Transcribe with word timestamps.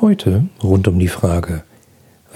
Heute 0.00 0.44
rund 0.62 0.86
um 0.86 1.00
die 1.00 1.08
Frage, 1.08 1.64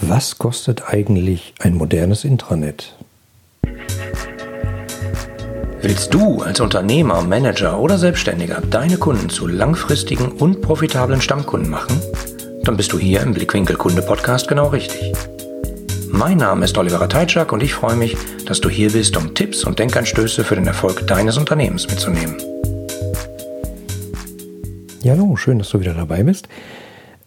was 0.00 0.38
kostet 0.38 0.88
eigentlich 0.88 1.54
ein 1.61 1.77
modernes 1.77 2.25
Intranet? 2.25 2.96
Willst 5.80 6.12
du 6.12 6.42
als 6.42 6.58
Unternehmer, 6.58 7.22
Manager 7.22 7.78
oder 7.78 7.98
Selbstständiger 7.98 8.61
deine 8.68 8.96
Kunden 8.96 9.29
zu 9.29 9.46
langfristigen 9.46 10.32
und 10.32 10.61
profitablen 10.61 11.20
Stammkunden 11.20 11.70
machen? 11.70 12.00
Dann 12.64 12.77
bist 12.77 12.93
du 12.93 12.98
hier 12.98 13.20
im 13.20 13.32
Blickwinkel 13.32 13.76
Kunde 13.76 14.02
Podcast 14.02 14.48
genau 14.48 14.66
richtig. 14.66 15.12
Mein 16.08 16.38
Name 16.38 16.64
ist 16.64 16.76
Oliver 16.76 17.08
Teitschak 17.08 17.52
und 17.52 17.62
ich 17.62 17.74
freue 17.74 17.96
mich, 17.96 18.16
dass 18.44 18.60
du 18.60 18.68
hier 18.68 18.90
bist, 18.90 19.16
um 19.16 19.34
Tipps 19.34 19.62
und 19.62 19.79
Denkanstöße 19.79 20.42
für 20.42 20.56
den 20.56 20.66
Erfolg 20.66 21.06
deines 21.06 21.38
Unternehmens 21.38 21.86
mitzunehmen. 21.88 22.36
Ja, 25.04 25.12
hallo, 25.12 25.36
schön, 25.36 25.60
dass 25.60 25.70
du 25.70 25.79
wieder 25.79 25.94
dabei 25.94 26.24
bist. 26.24 26.48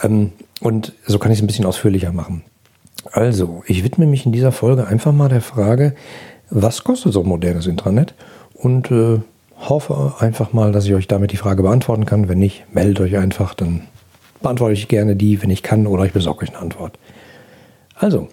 Ähm, 0.00 0.30
und 0.60 0.92
so 1.06 1.18
kann 1.18 1.32
ich 1.32 1.38
es 1.38 1.42
ein 1.42 1.48
bisschen 1.48 1.66
ausführlicher 1.66 2.12
machen. 2.12 2.44
Also, 3.10 3.64
ich 3.66 3.82
widme 3.82 4.06
mich 4.06 4.26
in 4.26 4.32
dieser 4.32 4.52
Folge 4.52 4.86
einfach 4.86 5.12
mal 5.12 5.28
der 5.28 5.40
Frage, 5.40 5.94
was 6.50 6.84
kostet 6.84 7.12
so 7.12 7.22
ein 7.22 7.28
modernes 7.28 7.66
Intranet? 7.66 8.14
Und 8.54 8.92
äh, 8.92 9.18
hoffe 9.58 10.14
einfach 10.18 10.52
mal, 10.52 10.72
dass 10.72 10.86
ich 10.86 10.94
euch 10.94 11.08
damit 11.08 11.32
die 11.32 11.36
Frage 11.36 11.62
beantworten 11.62 12.06
kann. 12.06 12.28
Wenn 12.28 12.38
nicht, 12.38 12.64
meldet 12.72 13.00
euch 13.00 13.16
einfach, 13.16 13.54
dann 13.54 13.82
beantworte 14.42 14.74
ich 14.74 14.88
gerne 14.88 15.16
die, 15.16 15.42
wenn 15.42 15.50
ich 15.50 15.62
kann, 15.62 15.86
oder 15.86 16.04
ich 16.04 16.12
besorge 16.12 16.42
euch 16.42 16.50
eine 16.50 16.58
Antwort. 16.58 16.98
Also, 17.94 18.28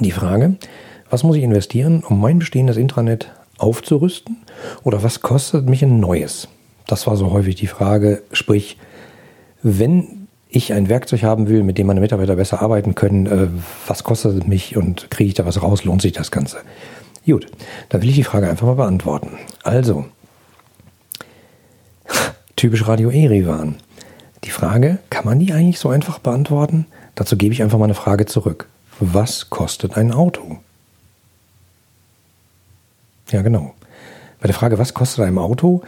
die 0.00 0.12
Frage, 0.12 0.56
was 1.10 1.22
muss 1.22 1.36
ich 1.36 1.42
investieren, 1.42 2.02
um 2.06 2.20
mein 2.20 2.38
bestehendes 2.38 2.76
Intranet 2.76 3.30
aufzurüsten? 3.58 4.38
Oder 4.82 5.02
was 5.02 5.20
kostet 5.20 5.68
mich 5.68 5.82
ein 5.82 6.00
neues? 6.00 6.48
Das 6.86 7.06
war 7.06 7.16
so 7.16 7.32
häufig 7.32 7.56
die 7.56 7.66
Frage. 7.66 8.22
Sprich, 8.32 8.78
wenn 9.62 10.28
ich 10.48 10.72
ein 10.72 10.88
Werkzeug 10.88 11.22
haben 11.22 11.48
will, 11.48 11.62
mit 11.62 11.78
dem 11.78 11.86
meine 11.86 12.00
Mitarbeiter 12.00 12.36
besser 12.36 12.62
arbeiten 12.62 12.94
können, 12.94 13.26
äh, 13.26 13.48
was 13.86 14.04
kostet 14.04 14.42
es 14.42 14.46
mich 14.46 14.76
und 14.76 15.10
kriege 15.10 15.28
ich 15.28 15.34
da 15.34 15.44
was 15.44 15.62
raus? 15.62 15.84
Lohnt 15.84 16.02
sich 16.02 16.12
das 16.12 16.30
Ganze? 16.30 16.58
Gut, 17.26 17.46
dann 17.88 18.02
will 18.02 18.08
ich 18.08 18.14
die 18.14 18.24
Frage 18.24 18.48
einfach 18.48 18.66
mal 18.66 18.74
beantworten. 18.74 19.30
Also, 19.64 20.06
typisch 22.56 22.88
Radio 22.88 23.10
Erivan. 23.10 23.76
Die 24.44 24.50
Frage, 24.50 24.98
kann 25.10 25.26
man 25.26 25.38
die 25.38 25.52
eigentlich 25.52 25.78
so 25.78 25.90
einfach 25.90 26.18
beantworten? 26.18 26.86
Dazu 27.14 27.36
gebe 27.36 27.52
ich 27.52 27.62
einfach 27.62 27.78
mal 27.78 27.84
eine 27.84 27.94
Frage 27.94 28.26
zurück. 28.26 28.68
Was 28.98 29.50
kostet 29.50 29.96
ein 29.96 30.10
Auto? 30.10 30.58
Ja, 33.30 33.42
genau. 33.42 33.74
Bei 34.40 34.46
der 34.46 34.54
Frage, 34.54 34.78
was 34.78 34.94
kostet 34.94 35.24
ein 35.24 35.36
Auto, 35.36 35.82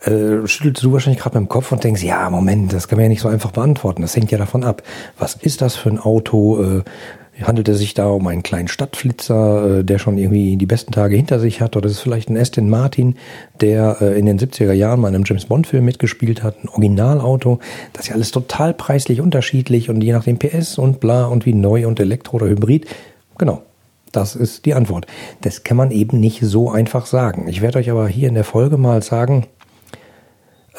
äh, 0.00 0.46
schüttelst 0.46 0.82
du 0.84 0.92
wahrscheinlich 0.92 1.20
gerade 1.20 1.38
mit 1.38 1.48
dem 1.48 1.50
Kopf 1.50 1.72
und 1.72 1.82
denkst, 1.82 2.02
ja, 2.02 2.28
Moment, 2.30 2.72
das 2.72 2.86
kann 2.86 2.98
man 2.98 3.04
ja 3.04 3.08
nicht 3.08 3.22
so 3.22 3.28
einfach 3.28 3.50
beantworten. 3.50 4.02
Das 4.02 4.14
hängt 4.14 4.30
ja 4.30 4.38
davon 4.38 4.62
ab. 4.62 4.82
Was 5.18 5.34
ist 5.34 5.60
das 5.60 5.74
für 5.74 5.90
ein 5.90 5.98
Auto? 5.98 6.62
Äh, 6.62 6.82
Handelt 7.40 7.68
es 7.68 7.78
sich 7.78 7.94
da 7.94 8.08
um 8.08 8.26
einen 8.26 8.42
kleinen 8.42 8.68
Stadtflitzer, 8.68 9.78
äh, 9.78 9.84
der 9.84 9.98
schon 9.98 10.18
irgendwie 10.18 10.56
die 10.56 10.66
besten 10.66 10.92
Tage 10.92 11.16
hinter 11.16 11.40
sich 11.40 11.60
hat? 11.60 11.76
Oder 11.76 11.86
ist 11.86 11.92
es 11.92 12.00
vielleicht 12.00 12.28
ein 12.28 12.36
Aston 12.36 12.68
Martin, 12.68 13.16
der 13.60 13.96
äh, 14.00 14.18
in 14.18 14.26
den 14.26 14.38
70er 14.38 14.72
Jahren 14.72 15.00
mal 15.00 15.08
in 15.08 15.14
einem 15.14 15.24
James 15.24 15.46
Bond-Film 15.46 15.84
mitgespielt 15.84 16.42
hat? 16.42 16.62
Ein 16.62 16.68
Originalauto? 16.68 17.58
Das 17.94 18.02
ist 18.02 18.08
ja 18.08 18.14
alles 18.14 18.32
total 18.32 18.74
preislich 18.74 19.20
unterschiedlich 19.20 19.88
und 19.88 20.02
je 20.02 20.12
nach 20.12 20.24
dem 20.24 20.38
PS 20.38 20.76
und 20.76 21.00
bla 21.00 21.24
und 21.24 21.46
wie 21.46 21.54
neu 21.54 21.86
und 21.86 22.00
Elektro 22.00 22.36
oder 22.36 22.48
Hybrid. 22.48 22.86
Genau. 23.38 23.62
Das 24.12 24.36
ist 24.36 24.66
die 24.66 24.74
Antwort. 24.74 25.06
Das 25.40 25.64
kann 25.64 25.78
man 25.78 25.90
eben 25.90 26.20
nicht 26.20 26.40
so 26.42 26.70
einfach 26.70 27.06
sagen. 27.06 27.48
Ich 27.48 27.62
werde 27.62 27.78
euch 27.78 27.90
aber 27.90 28.06
hier 28.08 28.28
in 28.28 28.34
der 28.34 28.44
Folge 28.44 28.76
mal 28.76 29.02
sagen, 29.02 29.46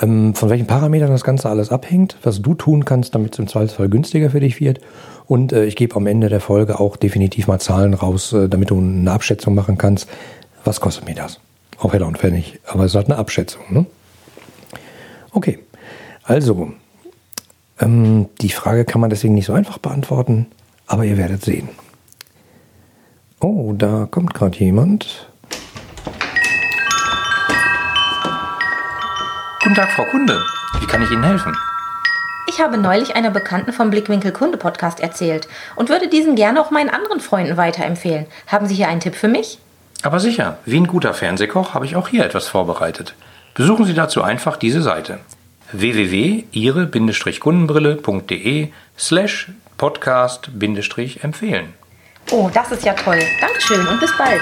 ähm, 0.02 0.34
von 0.36 0.50
welchen 0.50 0.68
Parametern 0.68 1.12
das 1.12 1.24
Ganze 1.24 1.50
alles 1.50 1.72
abhängt, 1.72 2.18
was 2.24 2.42
du 2.42 2.56
tun 2.56 2.86
kannst, 2.86 3.16
damit 3.16 3.34
es 3.34 3.40
im 3.40 3.48
Zweifelsfall 3.48 3.90
günstiger 3.90 4.30
für 4.30 4.40
dich 4.40 4.60
wird. 4.60 4.80
Und 5.26 5.54
äh, 5.54 5.66
ich 5.66 5.76
gebe 5.76 5.96
am 5.96 6.08
Ende 6.08 6.30
der 6.30 6.42
Folge 6.42 6.80
auch 6.80 6.98
definitiv 6.98 7.48
mal 7.48 7.60
Zahlen 7.60 7.94
raus, 7.94 8.34
äh, 8.34 8.50
damit 8.50 8.72
du 8.72 8.80
eine 8.80 9.12
Abschätzung 9.12 9.56
machen 9.56 9.78
kannst. 9.78 10.10
Was 10.64 10.82
kostet 10.82 11.08
mir 11.08 11.16
das? 11.16 11.40
Auch 11.80 11.94
Heller 11.94 12.08
und 12.08 12.18
Pfennig. 12.18 12.60
Aber 12.66 12.86
es 12.86 12.96
halt 12.96 13.08
eine 13.08 13.18
Abschätzung. 13.18 13.62
Ne? 13.70 13.86
Okay, 15.32 15.60
also 16.24 16.72
ähm, 17.80 18.28
die 18.42 18.50
Frage 18.50 18.86
kann 18.86 19.02
man 19.02 19.10
deswegen 19.10 19.34
nicht 19.34 19.46
so 19.46 19.54
einfach 19.54 19.78
beantworten, 19.78 20.48
aber 20.88 21.06
ihr 21.06 21.18
werdet 21.18 21.44
sehen. 21.44 21.70
Oh, 23.40 23.74
da 23.78 24.08
kommt 24.10 24.34
gerade 24.34 24.58
jemand. 24.58 25.33
Guten 29.64 29.76
Tag, 29.76 29.92
Frau 29.94 30.04
Kunde. 30.04 30.46
Wie 30.82 30.88
kann 30.88 31.02
ich 31.02 31.10
Ihnen 31.10 31.24
helfen? 31.24 31.56
Ich 32.48 32.60
habe 32.60 32.78
neulich 32.78 33.16
einer 33.16 33.32
Bekannten 33.32 33.72
vom 33.72 33.92
Blickwinkel 33.92 34.34
Kunde 34.34 34.58
Podcast 34.58 35.00
erzählt 35.00 35.48
und 35.78 35.88
würde 35.88 36.10
diesen 36.10 36.36
gerne 36.36 36.60
auch 36.60 36.70
meinen 36.70 36.90
anderen 36.90 37.22
Freunden 37.22 37.56
weiterempfehlen. 37.56 38.26
Haben 38.48 38.68
Sie 38.68 38.76
hier 38.76 38.90
einen 38.90 39.00
Tipp 39.00 39.16
für 39.16 39.30
mich? 39.30 39.60
Aber 40.02 40.20
sicher, 40.20 40.58
wie 40.66 40.82
ein 40.82 40.88
guter 40.88 41.14
Fernsehkoch 41.14 41.74
habe 41.74 41.86
ich 41.86 41.96
auch 41.96 42.10
hier 42.10 42.26
etwas 42.26 42.50
vorbereitet. 42.50 43.16
Besuchen 43.54 43.86
Sie 43.86 43.94
dazu 43.94 44.22
einfach 44.22 44.58
diese 44.58 44.82
Seite 44.82 45.20
www.ihre-kundenbrille.de 45.72 48.68
slash 49.00 49.48
podcast-empfehlen. 49.78 51.74
Oh, 52.32 52.50
das 52.54 52.74
ist 52.74 52.84
ja 52.84 52.96
toll. 52.96 53.20
Dankeschön 53.40 53.88
und 53.88 54.02
bis 54.02 54.12
bald. 54.18 54.42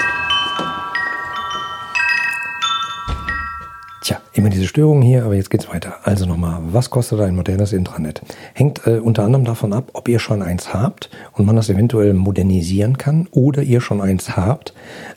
Tja, 4.02 4.20
immer 4.34 4.50
diese 4.50 4.66
Störungen 4.66 5.04
hier, 5.04 5.24
aber 5.26 5.36
jetzt 5.36 5.52
geht's 5.52 5.70
weiter. 5.70 5.94
Also 6.02 6.26
nochmal, 6.26 6.60
was 6.72 6.90
kostet 6.90 7.20
ein 7.20 7.36
modernes 7.36 7.72
Intranet? 7.72 8.24
Hängt 8.56 8.88
äh, 8.88 8.98
unter 8.98 9.24
anderem 9.24 9.46
davon 9.46 9.74
ab, 9.74 9.92
ob 9.94 10.08
ihr 10.08 10.18
schon 10.18 10.42
eins 10.42 10.74
habt 10.74 11.12
und 11.34 11.46
man 11.46 11.56
das 11.56 11.70
eventuell 11.70 12.16
modernisieren 12.16 12.98
kann 12.98 13.28
oder 13.30 13.62
ihr 13.62 13.80
schon 13.80 14.02
eins 14.02 14.36
habt, 14.36 14.74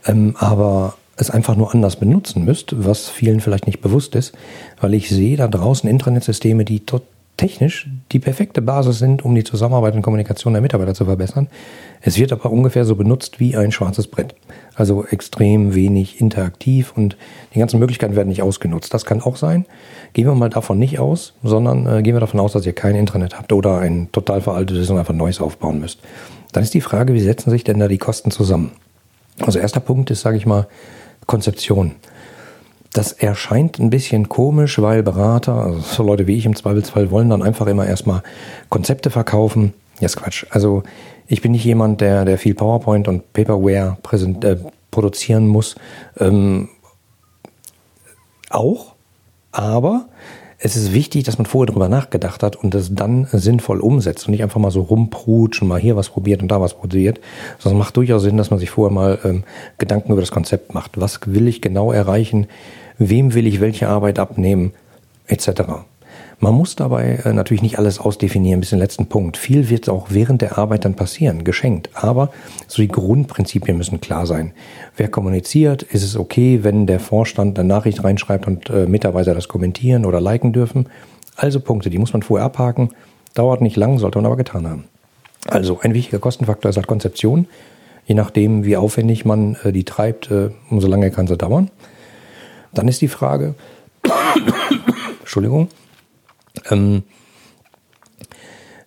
ähm, 0.07 0.37
aber 0.39 0.97
es 1.17 1.31
einfach 1.31 1.57
nur 1.57 1.73
anders 1.73 1.97
benutzen 1.97 2.45
müsst, 2.45 2.75
was 2.85 3.09
vielen 3.09 3.41
vielleicht 3.41 3.67
nicht 3.67 3.81
bewusst 3.81 4.15
ist, 4.17 4.35
weil 4.83 4.93
ich 4.93 5.09
sehe 5.09 5.39
da 5.39 5.49
draußen 5.49 5.89
Intranetsysteme, 5.89 6.67
die 6.67 6.81
total 6.81 7.14
technisch 7.37 7.89
die 8.13 8.19
perfekte 8.19 8.63
Basis 8.63 8.99
sind, 8.99 9.25
um 9.25 9.35
die 9.35 9.45
Zusammenarbeit 9.45 9.95
und 9.95 10.03
Kommunikation 10.03 10.53
der 10.53 10.63
Mitarbeiter 10.63 10.95
zu 10.95 11.05
verbessern. 11.05 11.49
Es 12.01 12.19
wird 12.19 12.33
aber 12.33 12.51
ungefähr 12.51 12.85
so 12.85 12.97
benutzt 12.97 13.41
wie 13.41 13.57
ein 13.57 13.73
schwarzes 13.73 14.07
Brett. 14.07 14.35
Also 14.75 15.05
extrem 15.05 15.75
wenig 15.75 16.21
interaktiv 16.21 16.93
und 16.97 17.17
die 17.55 17.59
ganzen 17.59 17.81
Möglichkeiten 17.81 18.15
werden 18.15 18.29
nicht 18.29 18.43
ausgenutzt. 18.43 18.95
Das 18.95 19.05
kann 19.05 19.21
auch 19.21 19.37
sein. 19.37 19.67
Gehen 20.13 20.27
wir 20.27 20.35
mal 20.35 20.51
davon 20.51 20.79
nicht 20.79 20.99
aus, 20.99 21.35
sondern 21.43 21.87
äh, 21.87 22.03
gehen 22.03 22.15
wir 22.15 22.21
davon 22.21 22.41
aus, 22.41 22.53
dass 22.53 22.67
ihr 22.67 22.73
kein 22.73 22.95
Intranet 22.95 23.37
habt 23.37 23.53
oder 23.53 23.79
ein 23.79 24.09
total 24.13 24.41
veraltetes 24.41 24.91
und 24.91 24.99
einfach 24.99 25.15
neues 25.15 25.41
aufbauen 25.41 25.81
müsst. 25.81 26.01
Dann 26.53 26.63
ist 26.63 26.75
die 26.75 26.81
Frage, 26.81 27.15
wie 27.15 27.21
setzen 27.21 27.51
sich 27.51 27.65
denn 27.65 27.81
da 27.81 27.89
die 27.89 27.99
Kosten 27.99 28.31
zusammen? 28.31 28.73
Also 29.41 29.59
erster 29.59 29.81
Punkt 29.81 30.11
ist, 30.11 30.21
sage 30.21 30.37
ich 30.37 30.47
mal, 30.47 30.69
Konzeption. 31.27 31.97
Das 32.95 33.11
erscheint 33.11 33.81
ein 33.81 33.91
bisschen 33.91 34.29
komisch, 34.29 34.81
weil 34.81 35.03
Berater, 35.03 35.55
also 35.55 35.81
so 35.81 36.03
Leute 36.05 36.29
wie 36.29 36.37
ich 36.37 36.47
im 36.47 36.55
Zweifelsfall, 36.55 37.11
wollen 37.11 37.29
dann 37.29 37.43
einfach 37.43 37.67
immer 37.67 37.85
erstmal 37.85 38.23
Konzepte 38.69 39.11
verkaufen. 39.11 39.75
Ja, 39.99 40.07
ist 40.07 40.17
Quatsch. 40.17 40.47
Also 40.51 40.85
ich 41.27 41.43
bin 41.43 41.51
nicht 41.53 41.65
jemand, 41.65 42.01
der, 42.01 42.25
der 42.25 42.39
viel 42.39 42.55
PowerPoint 42.55 43.09
und 43.09 43.33
Paperware 43.33 43.99
präsent, 44.01 44.45
äh, 44.45 44.59
produzieren 44.93 45.49
muss. 45.49 45.75
Ähm, 46.21 46.69
auch, 48.49 48.95
aber 49.51 50.07
es 50.59 50.77
ist 50.77 50.95
wichtig, 50.95 51.25
dass 51.25 51.37
man 51.37 51.47
vorher 51.47 51.73
drüber 51.73 51.89
nachgedacht 51.89 52.45
hat 52.45 52.55
und 52.55 52.75
das 52.75 52.95
dann 52.95 53.27
sinnvoll 53.33 53.81
umsetzt 53.81 54.29
und 54.29 54.31
nicht 54.31 54.45
einfach 54.45 54.61
mal 54.61 54.71
so 54.71 54.83
rumprutscht 54.83 55.63
und 55.63 55.69
mal 55.69 55.81
hier 55.81 55.97
was 55.97 56.11
probiert 56.11 56.43
und 56.43 56.49
da 56.49 56.61
was 56.61 56.75
probiert, 56.75 57.21
sondern 57.59 57.81
macht 57.81 57.97
durchaus 57.97 58.23
Sinn, 58.23 58.37
dass 58.37 58.51
man 58.51 58.61
sich 58.61 58.71
vorher 58.71 58.95
mal 58.95 59.19
ähm, 59.25 59.43
Gedanken 59.79 60.13
über 60.13 60.23
das 60.23 60.31
Konzept 60.31 60.75
macht. 60.75 61.01
Was 61.01 61.19
will 61.27 61.49
ich 61.49 61.61
genau 61.61 61.91
erreichen? 61.91 62.47
Wem 62.99 63.35
will 63.35 63.47
ich 63.47 63.61
welche 63.61 63.89
Arbeit 63.89 64.19
abnehmen? 64.19 64.73
Etc. 65.27 65.51
Man 66.41 66.55
muss 66.55 66.77
dabei 66.77 67.21
äh, 67.25 67.33
natürlich 67.33 67.63
nicht 67.63 67.79
alles 67.79 67.99
ausdefinieren 67.99 68.61
bis 68.61 68.71
zum 68.71 68.79
letzten 68.79 69.07
Punkt. 69.07 69.37
Viel 69.37 69.71
wird 69.71 69.89
auch 69.89 70.09
während 70.11 70.43
der 70.43 70.59
Arbeit 70.59 70.85
dann 70.85 70.95
passieren, 70.95 71.45
geschenkt. 71.45 71.91
Aber 71.95 72.31
so 72.67 72.83
die 72.83 72.89
Grundprinzipien 72.89 73.77
müssen 73.77 74.01
klar 74.01 74.27
sein. 74.27 74.53
Wer 74.97 75.09
kommuniziert, 75.09 75.83
ist 75.83 76.03
es 76.03 76.17
okay, 76.17 76.61
wenn 76.63 76.87
der 76.87 77.01
Vorstand 77.01 77.59
eine 77.59 77.67
Nachricht 77.67 78.05
reinschreibt 78.05 78.47
und 78.47 78.69
äh, 78.69 78.87
Mitarbeiter 78.87 79.35
das 79.35 79.49
kommentieren 79.49 80.05
oder 80.05 80.21
liken 80.21 80.53
dürfen. 80.53 80.89
Also 81.37 81.61
Punkte, 81.61 81.91
die 81.91 81.99
muss 81.99 82.13
man 82.13 82.23
vorher 82.23 82.45
abhaken. 82.45 82.91
Dauert 83.35 83.61
nicht 83.61 83.77
lang, 83.77 83.99
sollte 83.99 84.19
man 84.19 84.27
aber 84.27 84.37
getan 84.37 84.69
haben. 84.69 84.85
Also 85.47 85.81
ein 85.81 85.95
wichtiger 85.95 86.19
Kostenfaktor 86.19 86.69
ist 86.69 86.77
halt 86.77 86.87
Konzeption. 86.87 87.47
Je 88.07 88.15
nachdem, 88.15 88.65
wie 88.65 88.77
aufwendig 88.77 89.25
man 89.25 89.57
äh, 89.65 89.73
die 89.73 89.85
treibt, 89.85 90.31
äh, 90.31 90.51
umso 90.71 90.89
lange 90.89 91.11
kann 91.11 91.27
sie 91.27 91.37
dauern. 91.37 91.71
Dann 92.75 92.89
ist 92.89 93.01
die 93.01 93.09
Frage, 93.09 93.55
Entschuldigung, 95.21 95.69
ähm, 96.71 97.03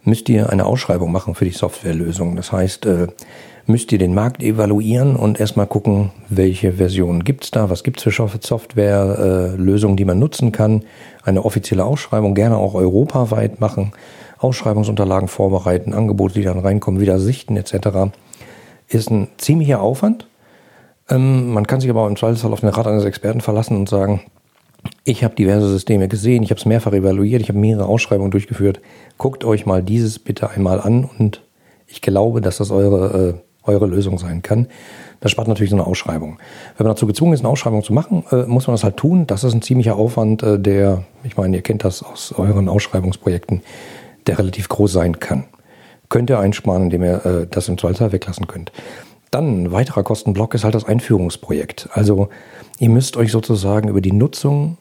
müsst 0.04 0.30
ihr 0.30 0.50
eine 0.50 0.66
Ausschreibung 0.66 1.12
machen 1.12 1.36
für 1.36 1.46
die 1.46 1.52
Softwarelösung. 1.52 2.36
Das 2.36 2.52
heißt, 2.52 2.86
äh, 2.86 3.08
müsst 3.68 3.92
ihr 3.92 3.98
den 4.00 4.14
Markt 4.14 4.42
evaluieren 4.42 5.16
und 5.16 5.40
erstmal 5.40 5.68
gucken, 5.68 6.12
welche 6.30 6.74
Versionen 6.74 7.24
gibt's 7.24 7.52
da, 7.52 7.70
was 7.70 7.84
gibt's 7.84 8.04
für 8.04 8.12
Softwarelösungen, 8.12 9.96
äh, 9.96 9.98
die 9.98 10.06
man 10.06 10.20
nutzen 10.20 10.52
kann. 10.52 10.84
Eine 11.24 11.44
offizielle 11.44 11.84
Ausschreibung 11.84 12.34
gerne 12.34 12.58
auch 12.58 12.74
europaweit 12.74 13.60
machen, 13.60 13.92
Ausschreibungsunterlagen 14.40 15.28
vorbereiten, 15.28 15.94
Angebote, 15.94 16.36
die 16.36 16.44
dann 16.44 16.60
reinkommen, 16.60 17.02
wieder 17.02 17.20
sichten 17.20 17.58
etc. 17.58 18.14
Ist 18.88 19.12
ein 19.12 19.28
ziemlicher 19.38 19.82
Aufwand. 19.82 20.28
Ähm, 21.10 21.52
man 21.52 21.68
kann 21.68 21.80
sich 21.80 21.90
aber 21.90 22.08
im 22.08 22.16
Zweifelsfall 22.16 22.54
auf 22.54 22.62
den 22.62 22.70
Rat 22.70 22.88
eines 22.88 23.06
Experten 23.06 23.42
verlassen 23.42 23.78
und 23.78 23.90
sagen, 23.90 24.22
ich 25.04 25.24
habe 25.24 25.36
diverse 25.36 25.68
Systeme 25.70 26.08
gesehen, 26.08 26.44
ich 26.44 26.50
habe 26.50 26.60
es 26.60 26.66
mehrfach 26.66 26.94
evaluiert, 26.94 27.42
ich 27.42 27.50
habe 27.50 27.60
mehrere 27.60 27.86
Ausschreibungen 27.86 28.32
durchgeführt. 28.32 28.82
Guckt 29.18 29.44
euch 29.44 29.66
mal 29.66 29.82
dieses 29.82 30.20
bitte 30.20 30.50
einmal 30.50 30.80
an 30.80 31.06
und 31.18 31.42
ich 31.88 32.02
glaube, 32.02 32.42
dass 32.42 32.58
das 32.58 32.72
eure, 32.72 33.30
äh, 33.30 33.70
eure 33.70 33.88
Lösung 33.88 34.18
sein 34.18 34.42
kann. 34.42 34.68
Das 35.20 35.32
spart 35.32 35.48
natürlich 35.48 35.72
so 35.72 35.76
eine 35.76 35.88
Ausschreibung. 35.88 36.38
Wenn 36.78 36.86
man 36.86 36.96
dazu 36.96 37.08
gezwungen 37.08 37.34
ist, 37.34 37.40
eine 37.40 37.50
Ausschreibung 37.50 37.84
zu 37.84 37.94
machen, 37.94 38.24
äh, 38.32 38.44
muss 38.44 38.68
man 38.68 38.76
das 38.76 38.84
halt 38.84 38.98
tun. 38.98 39.26
Das 39.28 39.44
ist 39.44 39.54
ein 39.54 39.62
ziemlicher 39.62 39.96
Aufwand, 39.96 40.44
äh, 40.44 40.60
der, 40.60 41.04
ich 41.24 41.38
meine, 41.38 41.58
ihr 41.58 41.64
kennt 41.64 41.84
das 41.84 42.04
aus 42.04 42.34
euren 42.38 42.70
Ausschreibungsprojekten, 42.70 43.62
der 44.28 44.40
relativ 44.40 44.70
groß 44.70 44.92
sein 44.92 45.20
kann. 45.20 45.46
Könnt 46.10 46.30
ihr 46.30 46.40
einsparen, 46.40 46.84
indem 46.84 47.04
ihr 47.04 47.26
äh, 47.26 47.48
das 47.50 47.68
im 47.68 47.78
Zweifelsfall 47.78 48.12
weglassen 48.12 48.48
könnt. 48.48 48.72
Dann 49.32 49.64
ein 49.64 49.72
weiterer 49.72 50.04
Kostenblock 50.04 50.54
ist 50.54 50.64
halt 50.64 50.76
das 50.76 50.86
Einführungsprojekt. 50.86 51.90
Also 51.92 52.30
ihr 52.80 52.90
müsst 52.90 53.18
euch 53.18 53.32
sozusagen 53.32 53.90
über 53.90 54.02
die 54.02 54.14
Nutzung 54.14 54.78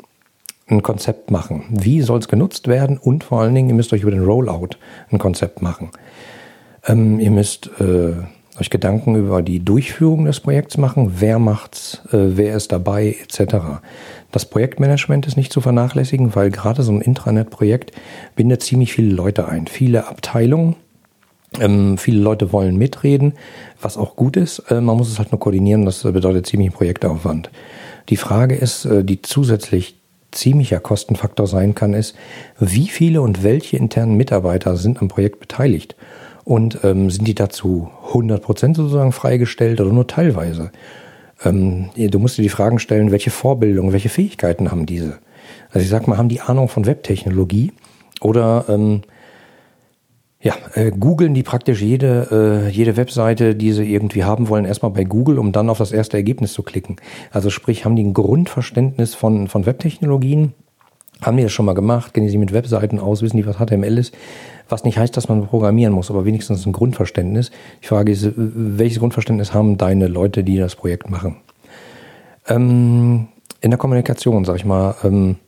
ein 0.68 0.82
Konzept 0.82 1.30
machen. 1.30 1.64
Wie 1.70 2.02
soll 2.02 2.18
es 2.18 2.28
genutzt 2.28 2.68
werden? 2.68 2.98
Und 2.98 3.24
vor 3.24 3.40
allen 3.40 3.54
Dingen, 3.54 3.68
ihr 3.68 3.74
müsst 3.74 3.92
euch 3.92 4.02
über 4.02 4.10
den 4.10 4.24
Rollout 4.24 4.70
ein 5.10 5.18
Konzept 5.18 5.62
machen. 5.62 5.90
Ähm, 6.86 7.20
ihr 7.20 7.30
müsst 7.30 7.70
äh, 7.80 8.14
euch 8.58 8.70
Gedanken 8.70 9.16
über 9.16 9.42
die 9.42 9.64
Durchführung 9.64 10.24
des 10.24 10.40
Projekts 10.40 10.76
machen. 10.76 11.14
Wer 11.18 11.38
macht's? 11.38 12.00
Äh, 12.12 12.36
wer 12.36 12.56
ist 12.56 12.72
dabei? 12.72 13.16
Etc. 13.22 13.56
Das 14.32 14.46
Projektmanagement 14.46 15.26
ist 15.26 15.36
nicht 15.36 15.52
zu 15.52 15.60
vernachlässigen, 15.60 16.34
weil 16.34 16.50
gerade 16.50 16.82
so 16.82 16.92
ein 16.92 17.00
Intranet-Projekt 17.00 17.92
bindet 18.34 18.62
ziemlich 18.62 18.92
viele 18.92 19.14
Leute 19.14 19.48
ein. 19.48 19.66
Viele 19.66 20.08
Abteilungen, 20.08 20.76
ähm, 21.60 21.98
viele 21.98 22.20
Leute 22.20 22.52
wollen 22.52 22.76
mitreden, 22.76 23.34
was 23.80 23.96
auch 23.96 24.16
gut 24.16 24.36
ist. 24.36 24.58
Äh, 24.70 24.80
man 24.80 24.96
muss 24.96 25.10
es 25.10 25.18
halt 25.18 25.32
nur 25.32 25.40
koordinieren, 25.40 25.84
das 25.84 26.02
bedeutet 26.02 26.46
ziemlich 26.46 26.72
Projektaufwand. 26.72 27.50
Die 28.08 28.16
Frage 28.16 28.54
ist, 28.54 28.84
äh, 28.84 29.04
die 29.04 29.22
zusätzlich 29.22 29.96
ziemlicher 30.32 30.80
Kostenfaktor 30.80 31.46
sein 31.46 31.74
kann, 31.74 31.94
ist, 31.94 32.14
wie 32.58 32.88
viele 32.88 33.22
und 33.22 33.42
welche 33.42 33.76
internen 33.76 34.16
Mitarbeiter 34.16 34.76
sind 34.76 35.00
am 35.00 35.08
Projekt 35.08 35.40
beteiligt? 35.40 35.96
Und 36.44 36.80
ähm, 36.84 37.10
sind 37.10 37.26
die 37.26 37.34
dazu 37.34 37.90
100% 38.12 38.76
sozusagen 38.76 39.12
freigestellt 39.12 39.80
oder 39.80 39.92
nur 39.92 40.06
teilweise? 40.06 40.70
Ähm, 41.44 41.90
du 41.96 42.18
musst 42.18 42.38
dir 42.38 42.42
die 42.42 42.48
Fragen 42.48 42.78
stellen, 42.78 43.10
welche 43.10 43.30
Vorbildung, 43.30 43.92
welche 43.92 44.08
Fähigkeiten 44.08 44.70
haben 44.70 44.86
diese? 44.86 45.18
Also 45.70 45.80
ich 45.80 45.88
sag 45.88 46.06
mal, 46.06 46.18
haben 46.18 46.28
die 46.28 46.40
Ahnung 46.40 46.68
von 46.68 46.86
Webtechnologie 46.86 47.72
oder 48.20 48.66
ähm, 48.68 49.02
ja, 50.46 50.54
äh, 50.74 50.92
googeln 50.92 51.34
die 51.34 51.42
praktisch 51.42 51.82
jede, 51.82 52.68
äh, 52.68 52.70
jede 52.70 52.96
Webseite, 52.96 53.56
die 53.56 53.72
sie 53.72 53.92
irgendwie 53.92 54.22
haben 54.22 54.48
wollen, 54.48 54.64
erstmal 54.64 54.92
bei 54.92 55.02
Google, 55.02 55.40
um 55.40 55.50
dann 55.50 55.68
auf 55.68 55.78
das 55.78 55.90
erste 55.90 56.16
Ergebnis 56.16 56.52
zu 56.52 56.62
klicken. 56.62 56.96
Also 57.32 57.50
sprich, 57.50 57.84
haben 57.84 57.96
die 57.96 58.04
ein 58.04 58.14
Grundverständnis 58.14 59.16
von, 59.16 59.48
von 59.48 59.66
Webtechnologien? 59.66 60.52
Haben 61.20 61.36
die 61.36 61.42
das 61.42 61.50
schon 61.50 61.66
mal 61.66 61.74
gemacht? 61.74 62.14
Kennen 62.14 62.26
die 62.26 62.30
sich 62.30 62.38
mit 62.38 62.52
Webseiten 62.52 63.00
aus? 63.00 63.22
Wissen 63.22 63.38
die, 63.38 63.46
was 63.46 63.56
HTML 63.56 63.98
ist? 63.98 64.14
Was 64.68 64.84
nicht 64.84 64.98
heißt, 64.98 65.16
dass 65.16 65.28
man 65.28 65.48
programmieren 65.48 65.92
muss, 65.92 66.12
aber 66.12 66.24
wenigstens 66.24 66.64
ein 66.64 66.72
Grundverständnis. 66.72 67.50
Die 67.82 67.88
Frage 67.88 68.12
ist, 68.12 68.30
welches 68.36 69.00
Grundverständnis 69.00 69.52
haben 69.52 69.78
deine 69.78 70.06
Leute, 70.06 70.44
die 70.44 70.58
das 70.58 70.76
Projekt 70.76 71.10
machen? 71.10 71.38
Ähm, 72.46 73.26
in 73.60 73.70
der 73.70 73.78
Kommunikation, 73.78 74.44
sag 74.44 74.54
ich 74.54 74.64
mal, 74.64 74.94
ähm, 75.02 75.38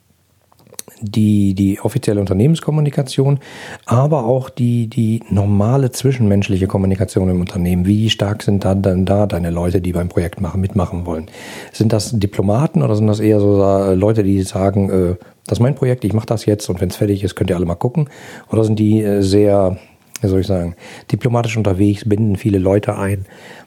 die, 1.01 1.55
die 1.55 1.81
offizielle 1.81 2.21
Unternehmenskommunikation, 2.21 3.39
aber 3.87 4.25
auch 4.25 4.51
die, 4.51 4.89
die 4.89 5.23
normale 5.31 5.91
zwischenmenschliche 5.91 6.67
Kommunikation 6.67 7.29
im 7.29 7.41
Unternehmen. 7.41 7.87
Wie 7.87 8.11
stark 8.11 8.43
sind 8.43 8.65
da 8.65 8.75
dann 8.75 9.07
da 9.07 9.27
deine 9.27 9.51
Leute, 9.51 9.81
die 9.81 9.93
beim 9.93 10.09
Projekt 10.09 10.41
machen, 10.41 10.61
mitmachen 10.61 11.07
wollen? 11.07 11.27
Sind 11.73 11.93
das 11.93 12.19
Diplomaten 12.19 12.83
oder 12.83 12.97
sind 12.97 13.07
das 13.07 13.21
eher 13.21 13.41
so 13.41 13.63
äh, 13.63 13.95
Leute, 13.95 14.23
die 14.23 14.43
sagen, 14.43 14.91
äh, 14.91 15.17
das 15.47 15.59
ist 15.59 15.63
mein 15.63 15.75
Projekt, 15.75 16.05
ich 16.05 16.13
mache 16.13 16.27
das 16.27 16.47
jetzt 16.47 16.69
und 16.69 16.81
wenn 16.81 16.91
es 16.91 16.97
fertig 16.97 17.25
ist, 17.25 17.35
könnt 17.35 17.51
ihr 17.51 17.57
alle 17.57 17.67
mal 17.67 17.75
gucken? 17.75 18.09
Oder 18.51 18.65
sind 18.65 18.79
die 18.79 19.03
äh, 19.03 19.23
sehr, 19.23 19.79
wie 20.21 20.29
soll 20.29 20.41
ich 20.41 20.47
sagen, 20.47 20.75
diplomatisch 21.11 21.57
unterwegs, 21.57 22.09
binden 22.09 22.37
viele 22.37 22.59
Leute 22.59 22.99
ein? 22.99 23.25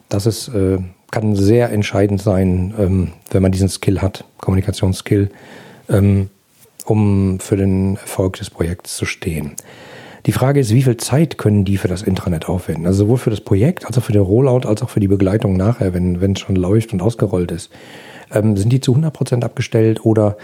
Das 0.10 0.26
ist, 0.26 0.50
äh, 0.50 0.78
kann 1.12 1.36
sehr 1.36 1.72
entscheidend 1.72 2.22
sein, 2.22 2.74
ähm, 2.80 3.12
wenn 3.32 3.42
man 3.42 3.52
diesen 3.52 3.70
Skill 3.70 4.02
hat, 4.02 4.26
Kommunikationsskill. 4.38 5.30
Ähm, 5.90 6.30
um 6.92 7.40
für 7.40 7.56
den 7.56 7.96
Erfolg 7.96 8.34
des 8.34 8.50
Projekts 8.50 8.98
zu 8.98 9.06
stehen. 9.06 9.56
Die 10.26 10.34
Frage 10.34 10.60
ist, 10.60 10.74
wie 10.74 10.84
viel 10.84 10.98
Zeit 10.98 11.38
können 11.38 11.64
die 11.64 11.78
für 11.78 11.88
das 11.88 12.02
Intranet 12.02 12.50
aufwenden? 12.50 12.86
Also 12.86 13.06
sowohl 13.06 13.18
für 13.18 13.30
das 13.30 13.40
Projekt, 13.40 13.86
als 13.86 13.98
auch 13.98 14.04
für 14.04 14.12
den 14.12 14.22
Rollout, 14.22 14.68
als 14.68 14.84
auch 14.84 14.90
für 14.90 15.00
die 15.00 15.08
Begleitung 15.08 15.56
nachher, 15.56 15.94
wenn, 15.94 16.34
es 16.34 16.40
schon 16.42 16.58
läuft 16.58 16.92
und 16.92 17.02
ausgerollt 17.02 17.52
ist. 17.52 17.72
Ähm, 18.32 18.58
sind 18.58 18.72
die 18.74 18.82
zu 18.82 18.92
100 18.92 19.14
Prozent 19.14 19.46
abgestellt 19.46 20.06
oder 20.06 20.36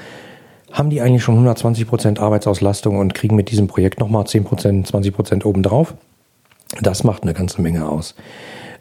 haben 0.72 0.90
die 0.90 1.02
eigentlich 1.02 1.24
schon 1.24 1.36
120 1.36 1.86
Prozent 1.86 2.20
Arbeitsauslastung 2.20 2.98
und 2.98 3.14
kriegen 3.14 3.36
mit 3.36 3.52
diesem 3.52 3.68
Projekt 3.68 4.00
nochmal 4.00 4.24
10%, 4.24 4.44
Prozent, 4.44 4.88
20 4.88 5.14
Prozent 5.14 5.46
obendrauf? 5.46 5.96
Das 6.82 7.04
macht 7.04 7.24
eine 7.24 7.34
ganze 7.34 7.62
Menge 7.62 7.90
aus. 7.90 8.16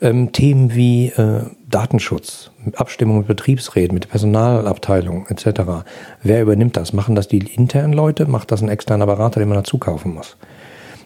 Ähm, 0.00 0.30
Themen 0.30 0.74
wie 0.74 1.08
äh, 1.08 1.42
Datenschutz, 1.68 2.50
Abstimmung 2.76 3.18
mit 3.18 3.26
Betriebsräten, 3.26 3.94
mit 3.94 4.08
Personalabteilung 4.08 5.26
etc. 5.26 5.84
Wer 6.22 6.42
übernimmt 6.42 6.76
das? 6.76 6.92
Machen 6.92 7.16
das 7.16 7.26
die 7.26 7.38
internen 7.38 7.92
Leute? 7.92 8.26
Macht 8.26 8.52
das 8.52 8.62
ein 8.62 8.68
externer 8.68 9.06
Berater, 9.06 9.40
den 9.40 9.48
man 9.48 9.58
dazu 9.58 9.78
kaufen 9.78 10.14
muss? 10.14 10.36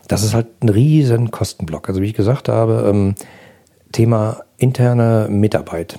Das 0.09 0.23
ist 0.23 0.35
halt 0.35 0.49
ein 0.63 0.69
riesen 0.69 1.31
Kostenblock. 1.31 1.89
Also 1.89 2.03
wie 2.03 2.07
ich 2.07 2.15
gesagt 2.15 2.49
habe, 2.49 2.85
ähm, 2.91 3.15
Thema 3.93 4.43
interne 4.59 5.29
Mitarbeit. 5.31 5.99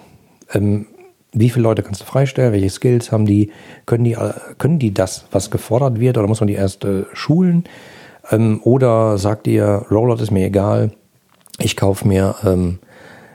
Ähm, 0.54 0.88
wie 1.34 1.50
viele 1.50 1.64
Leute 1.64 1.82
kannst 1.82 2.02
du 2.02 2.06
freistellen? 2.06 2.54
Welche 2.54 2.70
Skills 2.70 3.12
haben 3.12 3.26
die? 3.26 3.52
Können 3.86 4.04
die, 4.04 4.18
können 4.58 4.80
die 4.80 4.94
das, 4.94 5.26
was 5.32 5.50
gefordert 5.50 6.00
wird? 6.00 6.18
Oder 6.18 6.28
muss 6.28 6.42
man 6.42 6.48
die 6.48 6.56
erst 6.56 6.84
äh, 6.84 7.06
schulen? 7.14 7.64
Ähm, 8.30 8.60
oder 8.64 9.18
sagt 9.18 9.48
ihr, 9.48 9.86
Rollout 9.90 10.22
ist 10.22 10.32
mir 10.32 10.46
egal, 10.46 10.92
ich 11.58 11.76
kaufe 11.76 12.08
mir 12.08 12.36
ähm, 12.44 12.80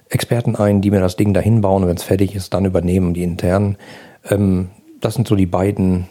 Experten 0.09 0.57
ein, 0.57 0.81
die 0.81 0.91
mir 0.91 1.01
das 1.01 1.17
Ding 1.17 1.35
dahin 1.35 1.61
bauen 1.61 1.83
und 1.83 1.89
wenn 1.89 1.97
es 1.97 2.03
fertig 2.03 2.35
ist, 2.35 2.55
dann 2.55 2.65
übernehmen 2.65 3.15
die 3.15 3.23
internen. 3.23 3.77
Ähm, 4.29 4.69
das 5.01 5.15
sind 5.15 5.27
so 5.29 5.37
die 5.37 5.47
beiden 5.47 6.07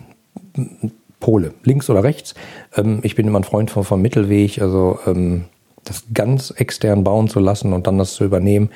Pole, 1.20 1.54
links 1.64 1.90
oder 1.90 2.04
rechts. 2.04 2.36
Ähm, 2.76 3.00
ich 3.04 3.16
bin 3.16 3.28
immer 3.28 3.40
ein 3.40 3.44
Freund 3.44 3.72
von, 3.72 3.84
vom 3.84 4.02
Mittelweg, 4.02 4.62
also 4.62 5.00
ähm, 5.08 5.46
das 5.84 6.06
ganz 6.14 6.52
extern 6.52 7.04
bauen 7.04 7.28
zu 7.28 7.40
lassen 7.40 7.74
und 7.74 7.88
dann 7.88 7.98
das 7.98 8.16
zu 8.16 8.26
übernehmen, 8.26 8.70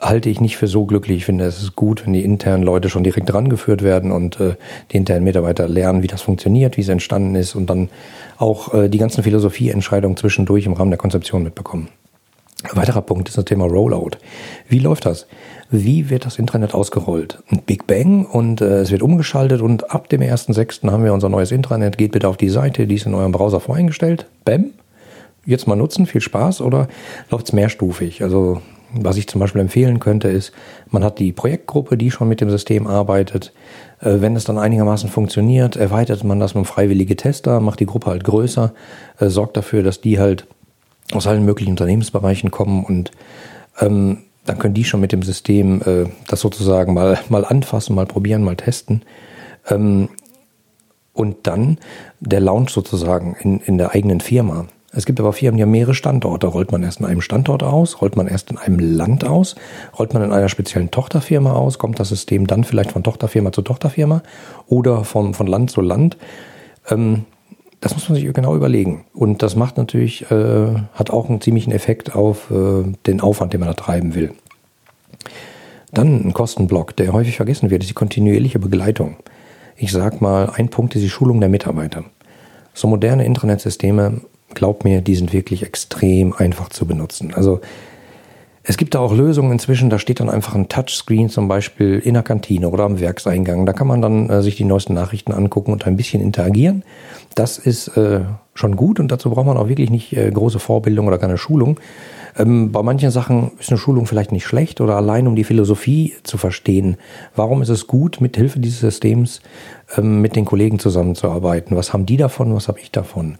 halte 0.00 0.28
ich 0.28 0.40
nicht 0.40 0.56
für 0.56 0.66
so 0.66 0.84
glücklich. 0.84 1.18
Ich 1.18 1.24
finde, 1.24 1.44
es 1.44 1.62
ist 1.62 1.76
gut, 1.76 2.04
wenn 2.04 2.12
die 2.12 2.24
internen 2.24 2.62
Leute 2.62 2.88
schon 2.88 3.04
direkt 3.04 3.32
rangeführt 3.32 3.82
werden 3.82 4.10
und 4.10 4.40
äh, 4.40 4.56
die 4.90 4.96
internen 4.96 5.24
Mitarbeiter 5.24 5.68
lernen, 5.68 6.02
wie 6.02 6.08
das 6.08 6.22
funktioniert, 6.22 6.76
wie 6.76 6.82
es 6.82 6.88
entstanden 6.88 7.34
ist 7.36 7.54
und 7.54 7.70
dann 7.70 7.88
auch 8.36 8.74
äh, 8.74 8.88
die 8.88 8.98
ganzen 8.98 9.22
Philosophieentscheidungen 9.22 10.16
zwischendurch 10.16 10.66
im 10.66 10.72
Rahmen 10.72 10.90
der 10.90 10.98
Konzeption 10.98 11.44
mitbekommen. 11.44 11.88
Ein 12.70 12.76
weiterer 12.76 13.02
Punkt 13.02 13.28
ist 13.28 13.36
das 13.36 13.44
Thema 13.44 13.66
Rollout. 13.66 14.12
Wie 14.68 14.78
läuft 14.78 15.04
das? 15.04 15.26
Wie 15.70 16.08
wird 16.08 16.24
das 16.24 16.38
Intranet 16.38 16.74
ausgerollt? 16.74 17.42
Ein 17.50 17.62
Big 17.64 17.86
Bang 17.86 18.24
und 18.24 18.60
äh, 18.60 18.80
es 18.80 18.90
wird 18.90 19.02
umgeschaltet 19.02 19.60
und 19.60 19.90
ab 19.90 20.08
dem 20.08 20.22
1.6. 20.22 20.90
haben 20.90 21.04
wir 21.04 21.12
unser 21.12 21.28
neues 21.28 21.52
Intranet. 21.52 21.98
Geht 21.98 22.12
bitte 22.12 22.28
auf 22.28 22.38
die 22.38 22.48
Seite, 22.48 22.86
die 22.86 22.94
ist 22.94 23.06
in 23.06 23.14
eurem 23.14 23.32
Browser 23.32 23.60
voreingestellt. 23.60 24.26
Bam. 24.44 24.70
Jetzt 25.46 25.66
mal 25.66 25.76
nutzen, 25.76 26.06
viel 26.06 26.22
Spaß 26.22 26.62
oder 26.62 26.88
läuft 27.30 27.48
es 27.48 27.52
mehrstufig? 27.52 28.22
Also 28.22 28.62
was 28.94 29.16
ich 29.16 29.26
zum 29.26 29.40
Beispiel 29.40 29.60
empfehlen 29.60 30.00
könnte, 30.00 30.28
ist, 30.28 30.52
man 30.88 31.04
hat 31.04 31.18
die 31.18 31.32
Projektgruppe, 31.32 31.98
die 31.98 32.10
schon 32.10 32.28
mit 32.28 32.40
dem 32.40 32.48
System 32.48 32.86
arbeitet. 32.86 33.52
Äh, 34.00 34.20
wenn 34.20 34.36
es 34.36 34.44
dann 34.44 34.58
einigermaßen 34.58 35.10
funktioniert, 35.10 35.76
erweitert 35.76 36.24
man 36.24 36.40
das 36.40 36.54
mit 36.54 36.66
freiwillige 36.66 37.16
Tester, 37.16 37.60
macht 37.60 37.80
die 37.80 37.86
Gruppe 37.86 38.10
halt 38.10 38.24
größer, 38.24 38.72
äh, 39.18 39.28
sorgt 39.28 39.56
dafür, 39.56 39.82
dass 39.82 40.00
die 40.00 40.18
halt 40.18 40.46
aus 41.12 41.26
allen 41.26 41.44
möglichen 41.44 41.72
Unternehmensbereichen 41.72 42.50
kommen 42.50 42.84
und 42.84 43.10
ähm, 43.80 44.18
dann 44.44 44.58
können 44.58 44.74
die 44.74 44.84
schon 44.84 45.00
mit 45.00 45.12
dem 45.12 45.22
System 45.22 45.80
äh, 45.82 46.06
das 46.28 46.40
sozusagen 46.40 46.94
mal, 46.94 47.18
mal 47.28 47.44
anfassen, 47.44 47.94
mal 47.94 48.06
probieren, 48.06 48.42
mal 48.42 48.56
testen. 48.56 49.02
Ähm, 49.68 50.08
und 51.12 51.46
dann 51.46 51.78
der 52.20 52.40
Launch 52.40 52.70
sozusagen 52.70 53.36
in, 53.40 53.60
in 53.60 53.78
der 53.78 53.94
eigenen 53.94 54.20
Firma. 54.20 54.66
Es 54.96 55.06
gibt 55.06 55.18
aber 55.18 55.32
Firmen, 55.32 55.56
die 55.56 55.62
haben 55.62 55.70
mehrere 55.70 55.94
Standorte. 55.94 56.46
Rollt 56.46 56.70
man 56.70 56.82
erst 56.82 57.00
in 57.00 57.06
einem 57.06 57.20
Standort 57.20 57.62
aus? 57.62 58.00
Rollt 58.00 58.16
man 58.16 58.28
erst 58.28 58.50
in 58.50 58.58
einem 58.58 58.78
Land 58.78 59.24
aus? 59.24 59.56
Rollt 59.98 60.14
man 60.14 60.22
in 60.22 60.32
einer 60.32 60.48
speziellen 60.48 60.90
Tochterfirma 60.90 61.52
aus? 61.52 61.78
Kommt 61.78 61.98
das 61.98 62.10
System 62.10 62.46
dann 62.46 62.64
vielleicht 62.64 62.92
von 62.92 63.02
Tochterfirma 63.02 63.50
zu 63.50 63.62
Tochterfirma 63.62 64.22
oder 64.68 65.04
von, 65.04 65.34
von 65.34 65.46
Land 65.46 65.70
zu 65.72 65.80
Land? 65.80 66.16
Ähm, 66.88 67.24
das 67.84 67.92
muss 67.92 68.08
man 68.08 68.16
sich 68.16 68.32
genau 68.32 68.56
überlegen. 68.56 69.04
Und 69.12 69.42
das 69.42 69.56
macht 69.56 69.76
natürlich, 69.76 70.30
äh, 70.30 70.74
hat 70.94 71.10
auch 71.10 71.28
einen 71.28 71.42
ziemlichen 71.42 71.70
Effekt 71.70 72.16
auf 72.16 72.50
äh, 72.50 72.82
den 73.06 73.20
Aufwand, 73.20 73.52
den 73.52 73.60
man 73.60 73.68
da 73.68 73.74
treiben 73.74 74.14
will. 74.14 74.32
Dann 75.92 76.24
ein 76.24 76.32
Kostenblock, 76.32 76.96
der 76.96 77.12
häufig 77.12 77.36
vergessen 77.36 77.68
wird, 77.68 77.82
ist 77.82 77.90
die 77.90 77.94
kontinuierliche 77.94 78.58
Begleitung. 78.58 79.16
Ich 79.76 79.92
sag 79.92 80.22
mal, 80.22 80.50
ein 80.54 80.70
Punkt 80.70 80.94
ist 80.94 81.02
die 81.02 81.10
Schulung 81.10 81.40
der 81.40 81.50
Mitarbeiter. 81.50 82.04
So 82.72 82.88
moderne 82.88 83.26
Internetsysteme 83.26 84.22
glaubt 84.54 84.84
mir, 84.84 85.02
die 85.02 85.14
sind 85.14 85.34
wirklich 85.34 85.62
extrem 85.62 86.32
einfach 86.32 86.70
zu 86.70 86.86
benutzen. 86.86 87.34
Also 87.34 87.60
es 88.66 88.78
gibt 88.78 88.94
da 88.94 89.00
auch 89.00 89.14
Lösungen 89.14 89.52
inzwischen, 89.52 89.90
da 89.90 89.98
steht 89.98 90.20
dann 90.20 90.30
einfach 90.30 90.54
ein 90.54 90.70
Touchscreen 90.70 91.28
zum 91.28 91.48
Beispiel 91.48 91.98
in 91.98 92.14
der 92.14 92.22
Kantine 92.22 92.70
oder 92.70 92.84
am 92.84 92.98
Werkseingang. 92.98 93.66
Da 93.66 93.74
kann 93.74 93.86
man 93.86 94.00
dann 94.00 94.30
äh, 94.30 94.42
sich 94.42 94.56
die 94.56 94.64
neuesten 94.64 94.94
Nachrichten 94.94 95.32
angucken 95.32 95.70
und 95.70 95.86
ein 95.86 95.98
bisschen 95.98 96.22
interagieren. 96.22 96.82
Das 97.34 97.58
ist 97.58 97.88
äh, 97.98 98.20
schon 98.54 98.74
gut 98.76 99.00
und 99.00 99.12
dazu 99.12 99.28
braucht 99.28 99.46
man 99.46 99.58
auch 99.58 99.68
wirklich 99.68 99.90
nicht 99.90 100.16
äh, 100.16 100.30
große 100.30 100.58
Vorbildung 100.58 101.06
oder 101.06 101.18
keine 101.18 101.36
Schulung. 101.36 101.78
Ähm, 102.38 102.72
bei 102.72 102.82
manchen 102.82 103.10
Sachen 103.10 103.52
ist 103.60 103.68
eine 103.68 103.78
Schulung 103.78 104.06
vielleicht 104.06 104.32
nicht 104.32 104.46
schlecht 104.46 104.80
oder 104.80 104.96
allein 104.96 105.26
um 105.26 105.36
die 105.36 105.44
Philosophie 105.44 106.14
zu 106.22 106.38
verstehen. 106.38 106.96
Warum 107.36 107.60
ist 107.60 107.68
es 107.68 107.86
gut, 107.86 108.22
mit 108.22 108.36
Hilfe 108.36 108.60
dieses 108.60 108.80
Systems 108.80 109.42
mit 110.02 110.36
den 110.36 110.44
Kollegen 110.44 110.78
zusammenzuarbeiten? 110.78 111.76
Was 111.76 111.92
haben 111.92 112.06
die 112.06 112.16
davon? 112.16 112.54
Was 112.54 112.68
habe 112.68 112.80
ich 112.80 112.90
davon? 112.90 113.38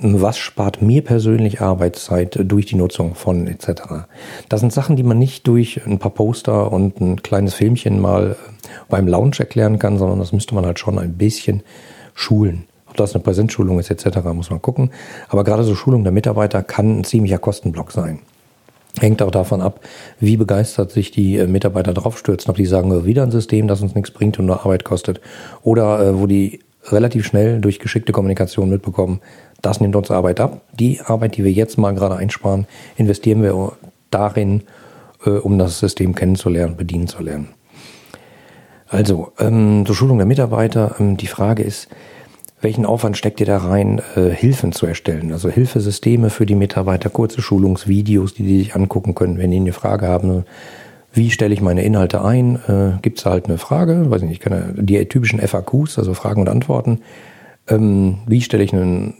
was 0.00 0.38
spart 0.38 0.80
mir 0.80 1.02
persönlich 1.02 1.60
Arbeitszeit 1.60 2.38
durch 2.44 2.66
die 2.66 2.76
Nutzung 2.76 3.14
von 3.14 3.48
etc. 3.48 4.06
Das 4.48 4.60
sind 4.60 4.72
Sachen, 4.72 4.96
die 4.96 5.02
man 5.02 5.18
nicht 5.18 5.46
durch 5.48 5.84
ein 5.86 5.98
paar 5.98 6.12
Poster 6.12 6.72
und 6.72 7.00
ein 7.00 7.22
kleines 7.22 7.54
Filmchen 7.54 8.00
mal 8.00 8.36
beim 8.88 9.08
Lounge 9.08 9.38
erklären 9.38 9.78
kann, 9.78 9.98
sondern 9.98 10.20
das 10.20 10.32
müsste 10.32 10.54
man 10.54 10.64
halt 10.64 10.78
schon 10.78 10.98
ein 10.98 11.14
bisschen 11.14 11.62
schulen. 12.14 12.64
Ob 12.88 12.96
das 12.96 13.14
eine 13.14 13.24
Präsenzschulung 13.24 13.80
ist 13.80 13.90
etc., 13.90 14.18
muss 14.32 14.50
man 14.50 14.62
gucken. 14.62 14.90
Aber 15.28 15.42
gerade 15.42 15.64
so 15.64 15.74
Schulung 15.74 16.04
der 16.04 16.12
Mitarbeiter 16.12 16.62
kann 16.62 17.00
ein 17.00 17.04
ziemlicher 17.04 17.38
Kostenblock 17.38 17.90
sein. 17.90 18.20
Hängt 19.00 19.22
auch 19.22 19.30
davon 19.30 19.60
ab, 19.60 19.80
wie 20.18 20.36
begeistert 20.36 20.90
sich 20.90 21.10
die 21.10 21.36
äh, 21.36 21.46
Mitarbeiter 21.46 21.94
draufstürzen, 21.94 22.50
ob 22.50 22.56
die 22.56 22.66
sagen, 22.66 23.04
wieder 23.04 23.22
ein 23.22 23.30
System, 23.30 23.68
das 23.68 23.80
uns 23.80 23.94
nichts 23.94 24.10
bringt 24.10 24.38
und 24.38 24.46
nur 24.46 24.60
Arbeit 24.60 24.84
kostet, 24.84 25.20
oder 25.62 26.00
äh, 26.00 26.18
wo 26.18 26.26
die 26.26 26.60
relativ 26.84 27.26
schnell 27.26 27.60
durch 27.60 27.78
geschickte 27.78 28.12
Kommunikation 28.12 28.70
mitbekommen, 28.70 29.20
das 29.62 29.80
nimmt 29.80 29.96
uns 29.96 30.10
Arbeit 30.10 30.40
ab. 30.40 30.62
Die 30.72 31.00
Arbeit, 31.00 31.36
die 31.36 31.44
wir 31.44 31.52
jetzt 31.52 31.78
mal 31.78 31.94
gerade 31.94 32.16
einsparen, 32.16 32.66
investieren 32.96 33.42
wir 33.42 33.72
darin, 34.10 34.62
äh, 35.24 35.30
um 35.30 35.58
das 35.58 35.78
System 35.78 36.14
kennenzulernen, 36.14 36.76
bedienen 36.76 37.08
zu 37.08 37.22
lernen. 37.22 37.48
Also, 38.88 39.32
ähm, 39.38 39.84
zur 39.84 39.94
Schulung 39.94 40.18
der 40.18 40.26
Mitarbeiter, 40.26 40.96
ähm, 40.98 41.16
die 41.16 41.26
Frage 41.26 41.62
ist, 41.62 41.88
welchen 42.60 42.86
Aufwand 42.86 43.16
steckt 43.16 43.40
ihr 43.40 43.46
da 43.46 43.58
rein, 43.58 44.00
äh, 44.16 44.30
Hilfen 44.30 44.72
zu 44.72 44.86
erstellen? 44.86 45.32
Also 45.32 45.48
Hilfesysteme 45.48 46.30
für 46.30 46.46
die 46.46 46.54
Mitarbeiter, 46.54 47.10
kurze 47.10 47.40
Schulungsvideos, 47.40 48.34
die 48.34 48.42
die 48.42 48.58
sich 48.58 48.74
angucken 48.74 49.14
können, 49.14 49.38
wenn 49.38 49.50
die 49.50 49.58
eine 49.58 49.72
Frage 49.72 50.08
haben. 50.08 50.44
Wie 51.12 51.30
stelle 51.30 51.54
ich 51.54 51.60
meine 51.60 51.82
Inhalte 51.82 52.24
ein? 52.24 52.56
Äh, 52.68 52.98
Gibt 53.02 53.18
es 53.18 53.26
halt 53.26 53.46
eine 53.46 53.58
Frage? 53.58 54.10
Weiß 54.10 54.22
ich 54.22 54.28
nicht, 54.28 54.42
keine, 54.42 54.74
die 54.76 55.04
typischen 55.06 55.40
FAQs, 55.40 55.98
also 55.98 56.14
Fragen 56.14 56.40
und 56.40 56.48
Antworten. 56.48 57.00
Ähm, 57.68 58.18
wie 58.26 58.40
stelle 58.40 58.64
ich 58.64 58.72
einen 58.72 59.14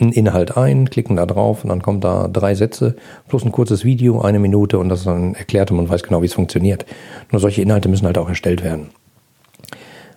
einen 0.00 0.12
Inhalt 0.12 0.56
ein, 0.56 0.90
klicken 0.90 1.16
da 1.16 1.26
drauf 1.26 1.64
und 1.64 1.70
dann 1.70 1.82
kommt 1.82 2.04
da 2.04 2.28
drei 2.28 2.54
Sätze 2.54 2.96
plus 3.28 3.44
ein 3.44 3.52
kurzes 3.52 3.84
Video, 3.84 4.20
eine 4.20 4.38
Minute 4.38 4.78
und 4.78 4.88
das 4.88 5.00
ist 5.00 5.06
dann 5.06 5.34
erklärt 5.34 5.70
und 5.70 5.76
man 5.76 5.88
weiß 5.88 6.02
genau, 6.02 6.22
wie 6.22 6.26
es 6.26 6.34
funktioniert. 6.34 6.86
Nur 7.30 7.40
solche 7.40 7.62
Inhalte 7.62 7.88
müssen 7.88 8.06
halt 8.06 8.18
auch 8.18 8.28
erstellt 8.28 8.64
werden. 8.64 8.88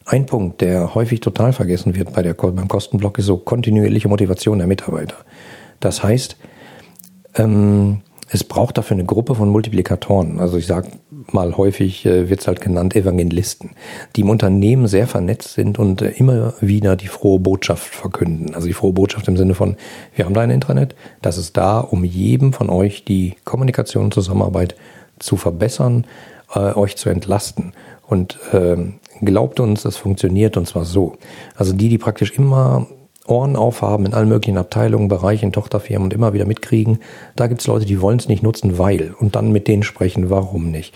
Ein 0.05 0.27
Punkt, 0.27 0.61
der 0.61 0.93
häufig 0.93 1.19
total 1.19 1.51
vergessen 1.51 1.95
wird 1.95 2.13
bei 2.13 2.21
der, 2.21 2.35
beim 2.35 2.67
Kostenblock, 2.67 3.17
ist 3.17 3.25
so 3.25 3.37
kontinuierliche 3.37 4.07
Motivation 4.07 4.59
der 4.59 4.67
Mitarbeiter. 4.67 5.15
Das 5.79 6.03
heißt, 6.03 6.37
ähm, 7.35 8.01
es 8.29 8.43
braucht 8.43 8.77
dafür 8.77 8.95
eine 8.95 9.05
Gruppe 9.05 9.33
von 9.33 9.49
Multiplikatoren. 9.49 10.39
Also 10.39 10.57
ich 10.57 10.67
sage 10.67 10.89
mal 11.31 11.57
häufig, 11.57 12.05
äh, 12.05 12.29
wird 12.29 12.41
es 12.41 12.47
halt 12.47 12.61
genannt 12.61 12.95
Evangelisten, 12.95 13.71
die 14.15 14.21
im 14.21 14.29
Unternehmen 14.29 14.87
sehr 14.87 15.07
vernetzt 15.07 15.53
sind 15.53 15.79
und 15.79 16.01
äh, 16.01 16.09
immer 16.11 16.53
wieder 16.59 16.95
die 16.95 17.07
frohe 17.07 17.39
Botschaft 17.39 17.95
verkünden. 17.95 18.53
Also 18.53 18.67
die 18.67 18.73
frohe 18.73 18.93
Botschaft 18.93 19.27
im 19.27 19.37
Sinne 19.37 19.55
von, 19.55 19.75
wir 20.15 20.25
haben 20.25 20.33
da 20.33 20.41
ein 20.41 20.51
Intranet, 20.51 20.95
das 21.21 21.37
ist 21.37 21.57
da, 21.57 21.79
um 21.79 22.03
jedem 22.03 22.53
von 22.53 22.69
euch 22.69 23.05
die 23.05 23.35
Kommunikation 23.43 24.05
und 24.05 24.13
Zusammenarbeit 24.13 24.75
zu 25.17 25.37
verbessern, 25.37 26.05
äh, 26.53 26.73
euch 26.73 26.95
zu 26.95 27.09
entlasten. 27.09 27.73
Und 28.07 28.37
äh, 28.53 28.77
glaubt 29.21 29.59
uns, 29.59 29.83
das 29.83 29.97
funktioniert 29.97 30.57
und 30.57 30.67
zwar 30.67 30.85
so. 30.85 31.17
Also 31.55 31.73
die, 31.73 31.89
die 31.89 31.97
praktisch 31.97 32.31
immer 32.31 32.87
Ohren 33.27 33.55
aufhaben 33.55 34.05
in 34.05 34.13
allen 34.13 34.29
möglichen 34.29 34.57
Abteilungen, 34.57 35.07
Bereichen, 35.07 35.51
Tochterfirmen 35.51 36.05
und 36.05 36.13
immer 36.13 36.33
wieder 36.33 36.45
mitkriegen. 36.45 36.99
Da 37.35 37.47
gibt's 37.47 37.67
Leute, 37.67 37.85
die 37.85 38.01
wollen 38.01 38.19
es 38.19 38.27
nicht 38.27 38.43
nutzen, 38.43 38.77
weil. 38.77 39.15
Und 39.19 39.35
dann 39.35 39.51
mit 39.51 39.67
denen 39.67 39.83
sprechen, 39.83 40.29
warum 40.29 40.69
nicht. 40.69 40.93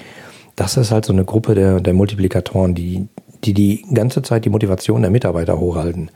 Das 0.55 0.77
ist 0.77 0.91
halt 0.91 1.05
so 1.05 1.13
eine 1.13 1.25
Gruppe 1.25 1.55
der, 1.55 1.79
der 1.79 1.93
Multiplikatoren, 1.93 2.75
die, 2.75 3.07
die 3.43 3.53
die 3.53 3.85
ganze 3.93 4.21
Zeit 4.21 4.45
die 4.45 4.49
Motivation 4.49 5.01
der 5.01 5.11
Mitarbeiter 5.11 5.59
hochhalten. 5.59 6.11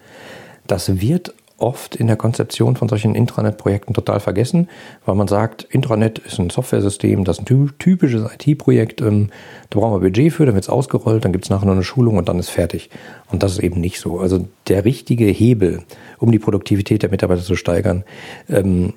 Das 0.67 1.01
wird 1.01 1.33
oft 1.57 1.95
in 1.95 2.07
der 2.07 2.15
Konzeption 2.15 2.75
von 2.75 2.89
solchen 2.89 3.15
Intranet-Projekten 3.15 3.93
total 3.93 4.19
vergessen, 4.19 4.69
weil 5.05 5.15
man 5.15 5.27
sagt, 5.27 5.63
Intranet 5.63 6.19
ist 6.19 6.39
ein 6.39 6.49
Softwaresystem, 6.49 7.23
das 7.23 7.39
ist 7.39 7.49
ein 7.49 7.71
typisches 7.79 8.29
IT-Projekt, 8.31 9.01
ähm, 9.01 9.29
da 9.69 9.79
brauchen 9.79 10.01
wir 10.01 10.09
Budget 10.09 10.33
für, 10.33 10.45
dann 10.45 10.55
wird 10.55 10.65
es 10.65 10.69
ausgerollt, 10.69 11.23
dann 11.25 11.31
gibt 11.31 11.45
es 11.45 11.49
nachher 11.49 11.65
noch 11.65 11.73
eine 11.73 11.83
Schulung 11.83 12.17
und 12.17 12.27
dann 12.27 12.39
ist 12.39 12.49
fertig. 12.49 12.89
Und 13.31 13.43
das 13.43 13.53
ist 13.53 13.59
eben 13.59 13.79
nicht 13.79 13.99
so. 13.99 14.19
Also 14.19 14.47
der 14.67 14.85
richtige 14.85 15.25
Hebel, 15.25 15.83
um 16.19 16.31
die 16.31 16.39
Produktivität 16.39 17.03
der 17.03 17.09
Mitarbeiter 17.09 17.43
zu 17.43 17.55
steigern, 17.55 18.03
ähm, 18.49 18.93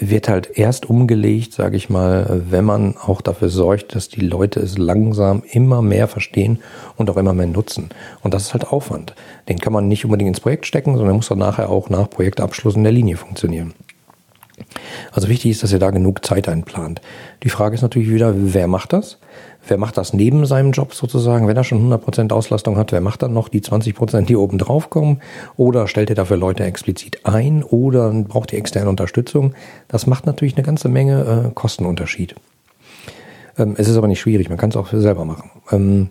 wird 0.00 0.28
halt 0.28 0.58
erst 0.58 0.86
umgelegt, 0.86 1.52
sage 1.52 1.76
ich 1.76 1.90
mal, 1.90 2.42
wenn 2.50 2.64
man 2.64 2.96
auch 2.96 3.20
dafür 3.20 3.48
sorgt, 3.48 3.94
dass 3.94 4.08
die 4.08 4.20
Leute 4.20 4.60
es 4.60 4.78
langsam 4.78 5.42
immer 5.50 5.82
mehr 5.82 6.08
verstehen 6.08 6.60
und 6.96 7.10
auch 7.10 7.16
immer 7.16 7.34
mehr 7.34 7.46
nutzen. 7.46 7.90
Und 8.22 8.34
das 8.34 8.44
ist 8.44 8.52
halt 8.52 8.68
Aufwand. 8.68 9.14
Den 9.48 9.58
kann 9.58 9.72
man 9.72 9.88
nicht 9.88 10.04
unbedingt 10.04 10.28
ins 10.28 10.40
Projekt 10.40 10.66
stecken, 10.66 10.96
sondern 10.96 11.16
muss 11.16 11.28
dann 11.28 11.38
nachher 11.38 11.68
auch 11.68 11.90
nach 11.90 12.08
Projektabschluss 12.08 12.76
in 12.76 12.84
der 12.84 12.92
Linie 12.92 13.16
funktionieren. 13.16 13.74
Also 15.12 15.28
wichtig 15.28 15.52
ist, 15.52 15.62
dass 15.62 15.72
ihr 15.72 15.78
da 15.78 15.90
genug 15.90 16.24
Zeit 16.24 16.48
einplant. 16.48 17.00
Die 17.42 17.48
Frage 17.48 17.74
ist 17.74 17.82
natürlich 17.82 18.10
wieder, 18.10 18.34
wer 18.36 18.66
macht 18.66 18.92
das? 18.92 19.18
Wer 19.66 19.76
macht 19.76 19.98
das 19.98 20.12
neben 20.12 20.46
seinem 20.46 20.72
Job 20.72 20.94
sozusagen? 20.94 21.46
Wenn 21.46 21.56
er 21.56 21.64
schon 21.64 21.92
100% 21.92 22.32
Auslastung 22.32 22.76
hat, 22.78 22.92
wer 22.92 23.00
macht 23.00 23.22
dann 23.22 23.32
noch 23.34 23.48
die 23.48 23.60
20%, 23.60 24.22
die 24.22 24.36
oben 24.36 24.56
drauf 24.58 24.88
kommen? 24.88 25.20
Oder 25.56 25.88
stellt 25.88 26.10
ihr 26.10 26.16
dafür 26.16 26.36
Leute 26.36 26.64
explizit 26.64 27.26
ein? 27.26 27.62
Oder 27.62 28.10
braucht 28.10 28.52
ihr 28.52 28.58
externe 28.58 28.88
Unterstützung? 28.88 29.54
Das 29.88 30.06
macht 30.06 30.26
natürlich 30.26 30.56
eine 30.56 30.64
ganze 30.64 30.88
Menge 30.88 31.48
äh, 31.48 31.54
Kostenunterschied. 31.54 32.34
Ähm, 33.58 33.74
es 33.76 33.88
ist 33.88 33.96
aber 33.96 34.08
nicht 34.08 34.20
schwierig, 34.20 34.48
man 34.48 34.58
kann 34.58 34.70
es 34.70 34.76
auch 34.76 34.88
selber 34.90 35.24
machen. 35.24 35.50
Ähm, 35.70 36.10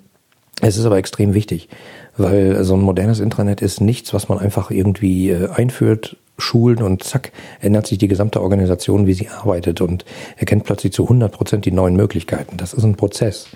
Es 0.59 0.75
ist 0.75 0.85
aber 0.85 0.97
extrem 0.97 1.35
wichtig, 1.35 1.69
weil 2.17 2.63
so 2.63 2.75
ein 2.75 2.81
modernes 2.81 3.19
Intranet 3.19 3.61
ist 3.61 3.81
nichts, 3.81 4.13
was 4.13 4.29
man 4.29 4.39
einfach 4.39 4.71
irgendwie 4.71 5.29
äh, 5.29 5.49
einführt, 5.49 6.17
schult 6.37 6.81
und 6.81 7.03
zack, 7.03 7.31
ändert 7.61 7.87
sich 7.87 7.97
die 7.97 8.07
gesamte 8.07 8.41
Organisation, 8.41 9.07
wie 9.07 9.13
sie 9.13 9.29
arbeitet 9.29 9.81
und 9.81 10.05
erkennt 10.37 10.63
plötzlich 10.63 10.93
zu 10.93 11.03
100 11.03 11.31
Prozent 11.31 11.65
die 11.65 11.71
neuen 11.71 11.95
Möglichkeiten. 11.95 12.57
Das 12.57 12.73
ist 12.73 12.83
ein 12.83 12.95
Prozess. 12.95 13.47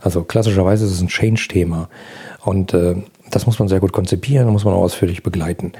Also 0.00 0.22
klassischerweise 0.22 0.84
ist 0.84 0.92
es 0.92 1.00
ein 1.00 1.08
Change-Thema 1.08 1.88
und 2.44 2.74
äh, 2.74 2.94
das 3.30 3.46
muss 3.46 3.58
man 3.58 3.68
sehr 3.68 3.80
gut 3.80 3.92
konzipieren, 3.92 4.48
muss 4.48 4.64
man 4.64 4.74
auch 4.74 4.82
ausführlich 4.82 5.22
begleiten. 5.22 5.72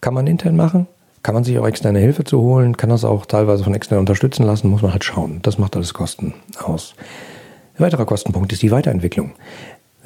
Kann 0.00 0.14
man 0.14 0.26
intern 0.26 0.56
machen, 0.56 0.86
kann 1.22 1.34
man 1.34 1.44
sich 1.44 1.58
auch 1.58 1.66
externe 1.66 1.98
Hilfe 1.98 2.24
zu 2.24 2.40
holen, 2.40 2.76
kann 2.76 2.90
das 2.90 3.04
auch 3.04 3.26
teilweise 3.26 3.64
von 3.64 3.74
extern 3.74 3.98
unterstützen 3.98 4.44
lassen, 4.44 4.68
muss 4.68 4.82
man 4.82 4.92
halt 4.92 5.04
schauen. 5.04 5.40
Das 5.42 5.58
macht 5.58 5.76
alles 5.76 5.94
Kosten 5.94 6.34
aus. 6.62 6.94
Ein 7.76 7.84
weiterer 7.84 8.06
Kostenpunkt 8.06 8.52
ist 8.52 8.62
die 8.62 8.70
Weiterentwicklung. 8.70 9.32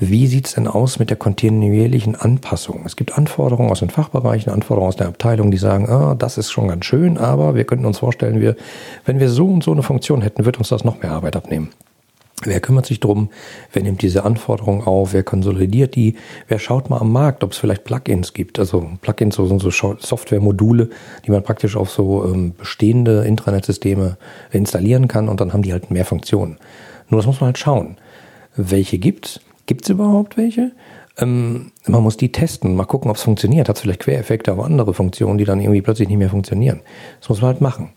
Wie 0.01 0.29
sieht 0.29 0.47
es 0.47 0.55
denn 0.55 0.69
aus 0.69 1.01
mit 1.01 1.11
der 1.11 1.17
kontinuierlichen 1.17 2.15
Anpassung? 2.15 2.83
Es 2.87 2.95
gibt 2.95 3.19
Anforderungen 3.19 3.69
aus 3.69 3.81
den 3.81 3.91
Fachbereichen, 3.91 4.53
Anforderungen 4.53 4.91
aus 4.91 4.97
der 4.97 5.09
Abteilung, 5.09 5.51
die 5.51 5.57
sagen, 5.57 5.89
ah, 5.89 6.15
das 6.15 6.39
ist 6.39 6.53
schon 6.53 6.69
ganz 6.69 6.85
schön, 6.85 7.19
aber 7.19 7.57
wir 7.57 7.65
könnten 7.65 7.85
uns 7.85 7.99
vorstellen, 7.99 8.41
wir, 8.41 8.55
wenn 9.07 9.19
wir 9.19 9.29
so 9.29 9.47
und 9.49 9.65
so 9.65 9.73
eine 9.73 9.83
Funktion 9.83 10.23
hätten, 10.23 10.45
wird 10.45 10.59
uns 10.59 10.69
das 10.69 10.85
noch 10.85 11.03
mehr 11.03 11.11
Arbeit 11.11 11.35
abnehmen. 11.35 11.71
Wer 12.45 12.61
kümmert 12.61 12.87
sich 12.87 13.01
drum? 13.01 13.31
Wer 13.73 13.83
nimmt 13.83 14.01
diese 14.01 14.25
Anforderungen 14.25 14.83
auf? 14.83 15.13
Wer 15.13 15.25
konsolidiert 15.25 15.97
die? 15.97 16.15
Wer 16.47 16.61
schaut 16.61 16.89
mal 16.89 17.01
am 17.01 17.11
Markt, 17.11 17.43
ob 17.43 17.51
es 17.51 17.59
vielleicht 17.59 17.83
Plugins 17.83 18.33
gibt? 18.33 18.61
Also 18.61 18.89
Plugins 19.03 19.35
sind 19.35 19.61
so 19.61 19.71
Softwaremodule, 19.71 20.91
die 21.27 21.33
man 21.33 21.43
praktisch 21.43 21.75
auf 21.75 21.91
so 21.91 22.25
ähm, 22.25 22.55
bestehende 22.57 23.25
Intranet-Systeme 23.25 24.17
installieren 24.53 25.09
kann 25.09 25.29
und 25.29 25.41
dann 25.41 25.53
haben 25.53 25.63
die 25.63 25.73
halt 25.73 25.91
mehr 25.91 26.05
Funktionen. 26.05 26.59
Nur 27.09 27.19
das 27.19 27.27
muss 27.27 27.41
man 27.41 27.47
halt 27.49 27.59
schauen. 27.59 27.97
Welche 28.55 28.99
gibt's? 28.99 29.41
Gibt 29.69 29.85
es 29.85 29.91
überhaupt 29.91 30.39
welche? 30.39 30.73
Ähm, 31.19 31.73
man 31.87 32.03
muss 32.03 32.17
die 32.17 32.33
testen, 32.33 32.75
mal 32.75 32.87
gucken, 32.87 33.11
ob 33.11 33.19
es 33.19 33.23
funktioniert. 33.23 33.69
Hat 33.69 33.77
es 33.77 33.83
vielleicht 33.83 34.01
Quereffekte, 34.01 34.51
aber 34.51 34.65
andere 34.65 34.95
Funktionen, 34.95 35.37
die 35.37 35.45
dann 35.45 35.61
irgendwie 35.61 35.83
plötzlich 35.83 36.09
nicht 36.09 36.17
mehr 36.17 36.31
funktionieren. 36.31 36.81
Das 37.21 37.29
muss 37.29 37.43
man 37.43 37.53
halt 37.53 37.61
machen. 37.61 37.91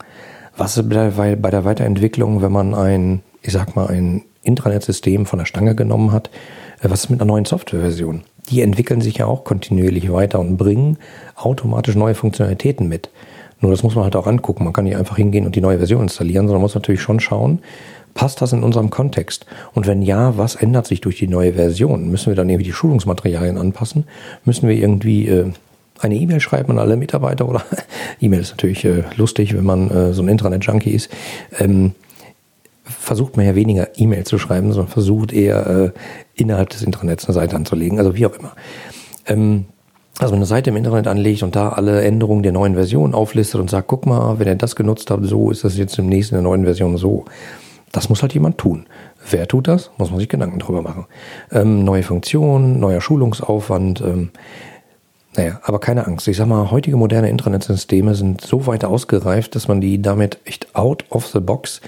Was 0.57 0.75
ist 0.75 0.89
bei 0.89 1.35
der 1.49 1.63
Weiterentwicklung, 1.63 2.41
wenn 2.41 2.51
man 2.51 2.75
ein, 2.75 3.21
ich 3.41 3.53
sag 3.53 3.73
mal, 3.77 3.87
ein 3.87 4.23
Intranet-System 4.43 5.25
von 5.25 5.39
der 5.39 5.45
Stange 5.45 5.73
genommen 5.73 6.11
hat? 6.11 6.29
Äh, 6.81 6.89
was 6.89 7.05
ist 7.05 7.09
mit 7.09 7.21
einer 7.21 7.31
neuen 7.31 7.45
Softwareversion? 7.45 8.23
Die 8.49 8.59
entwickeln 8.59 8.99
sich 8.99 9.19
ja 9.19 9.27
auch 9.27 9.45
kontinuierlich 9.45 10.11
weiter 10.11 10.41
und 10.41 10.57
bringen 10.57 10.97
automatisch 11.37 11.95
neue 11.95 12.15
Funktionalitäten 12.15 12.89
mit. 12.89 13.09
Nur 13.61 13.71
das 13.71 13.83
muss 13.83 13.95
man 13.95 14.03
halt 14.03 14.17
auch 14.17 14.27
angucken. 14.27 14.65
Man 14.65 14.73
kann 14.73 14.83
nicht 14.83 14.97
einfach 14.97 15.15
hingehen 15.15 15.45
und 15.45 15.55
die 15.55 15.61
neue 15.61 15.77
Version 15.77 16.01
installieren, 16.01 16.47
sondern 16.47 16.61
muss 16.61 16.75
natürlich 16.75 17.01
schon 17.01 17.21
schauen, 17.21 17.59
passt 18.13 18.41
das 18.41 18.53
in 18.53 18.63
unserem 18.63 18.89
Kontext? 18.89 19.45
Und 19.73 19.87
wenn 19.87 20.01
ja, 20.01 20.37
was 20.37 20.55
ändert 20.55 20.87
sich 20.87 21.01
durch 21.01 21.17
die 21.17 21.27
neue 21.27 21.53
Version? 21.53 22.09
Müssen 22.09 22.27
wir 22.27 22.35
dann 22.35 22.49
irgendwie 22.49 22.65
die 22.65 22.73
Schulungsmaterialien 22.73 23.57
anpassen? 23.57 24.05
Müssen 24.45 24.67
wir 24.67 24.75
irgendwie 24.75 25.27
äh, 25.27 25.51
eine 25.99 26.15
E-Mail 26.15 26.39
schreiben 26.39 26.71
an 26.71 26.79
alle 26.79 26.97
Mitarbeiter 26.97 27.47
oder 27.47 27.63
E-Mail 28.21 28.41
ist 28.41 28.51
natürlich 28.51 28.83
äh, 28.85 29.03
lustig, 29.15 29.55
wenn 29.55 29.65
man 29.65 29.89
äh, 29.89 30.13
so 30.13 30.21
ein 30.21 30.27
Intranet-Junkie 30.27 30.91
ist. 30.91 31.09
Ähm, 31.59 31.93
versucht 32.83 33.37
man 33.37 33.45
ja 33.45 33.55
weniger 33.55 33.89
E-Mail 33.95 34.25
zu 34.25 34.37
schreiben, 34.37 34.73
sondern 34.73 34.91
versucht 34.91 35.31
eher 35.31 35.67
äh, 35.67 35.91
innerhalb 36.35 36.69
des 36.69 36.81
Intranets 36.81 37.25
eine 37.25 37.33
Seite 37.33 37.55
anzulegen, 37.55 37.99
also 37.99 38.15
wie 38.15 38.25
auch 38.25 38.37
immer. 38.37 38.51
Ähm, 39.27 39.65
also 40.19 40.35
eine 40.35 40.45
Seite 40.45 40.69
im 40.69 40.75
Internet 40.75 41.07
anlegt 41.07 41.41
und 41.41 41.55
da 41.55 41.69
alle 41.69 42.01
Änderungen 42.01 42.43
der 42.43 42.51
neuen 42.51 42.75
Version 42.75 43.13
auflistet 43.13 43.59
und 43.61 43.69
sagt, 43.69 43.87
guck 43.87 44.05
mal, 44.05 44.39
wenn 44.39 44.47
ihr 44.47 44.55
das 44.55 44.75
genutzt 44.75 45.09
habt, 45.09 45.25
so 45.25 45.49
ist 45.49 45.63
das 45.63 45.77
jetzt 45.77 45.97
im 45.97 46.07
nächsten 46.07 46.35
der 46.35 46.43
neuen 46.43 46.63
Version 46.63 46.97
so. 46.97 47.25
Das 47.91 48.09
muss 48.09 48.21
halt 48.21 48.33
jemand 48.33 48.57
tun. 48.57 48.85
Wer 49.29 49.47
tut 49.47 49.67
das? 49.67 49.91
Muss 49.97 50.11
man 50.11 50.19
sich 50.19 50.29
Gedanken 50.29 50.59
drüber 50.59 50.81
machen. 50.81 51.05
Ähm, 51.51 51.83
neue 51.83 52.03
Funktionen, 52.03 52.79
neuer 52.79 53.01
Schulungsaufwand. 53.01 54.01
Ähm, 54.01 54.31
naja, 55.35 55.59
aber 55.63 55.79
keine 55.79 56.07
Angst. 56.07 56.27
Ich 56.27 56.37
sag 56.37 56.47
mal, 56.47 56.71
heutige 56.71 56.97
moderne 56.97 57.29
Internetsysteme 57.29 58.15
sind 58.15 58.41
so 58.41 58.67
weit 58.67 58.83
ausgereift, 58.83 59.55
dass 59.55 59.67
man 59.67 59.81
die 59.81 60.01
damit 60.01 60.39
echt 60.45 60.75
out 60.75 61.05
of 61.09 61.27
the 61.27 61.39
box 61.39 61.81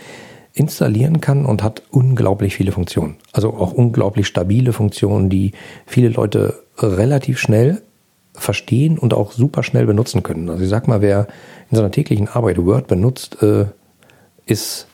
installieren 0.53 1.19
kann 1.19 1.45
und 1.45 1.63
hat 1.63 1.81
unglaublich 1.89 2.55
viele 2.55 2.72
Funktionen. 2.72 3.15
Also 3.31 3.53
auch 3.53 3.74
unglaublich 3.74 4.27
stabile 4.27 4.72
Funktionen, 4.72 5.29
die 5.29 5.53
viele 5.85 6.09
Leute 6.09 6.59
relativ 6.77 7.39
schnell 7.39 7.81
verstehen 8.33 8.98
und 8.98 9.13
auch 9.13 9.31
super 9.31 9.63
schnell 9.63 9.85
benutzen 9.85 10.24
können. 10.24 10.50
Also 10.50 10.63
ich 10.63 10.70
sag 10.70 10.87
mal, 10.87 11.01
wer 11.01 11.27
in 11.70 11.77
seiner 11.77 11.92
täglichen 11.92 12.27
Arbeit 12.27 12.63
Word 12.63 12.87
benutzt, 12.87 13.42
äh, 13.42 13.66
ist 14.46 14.87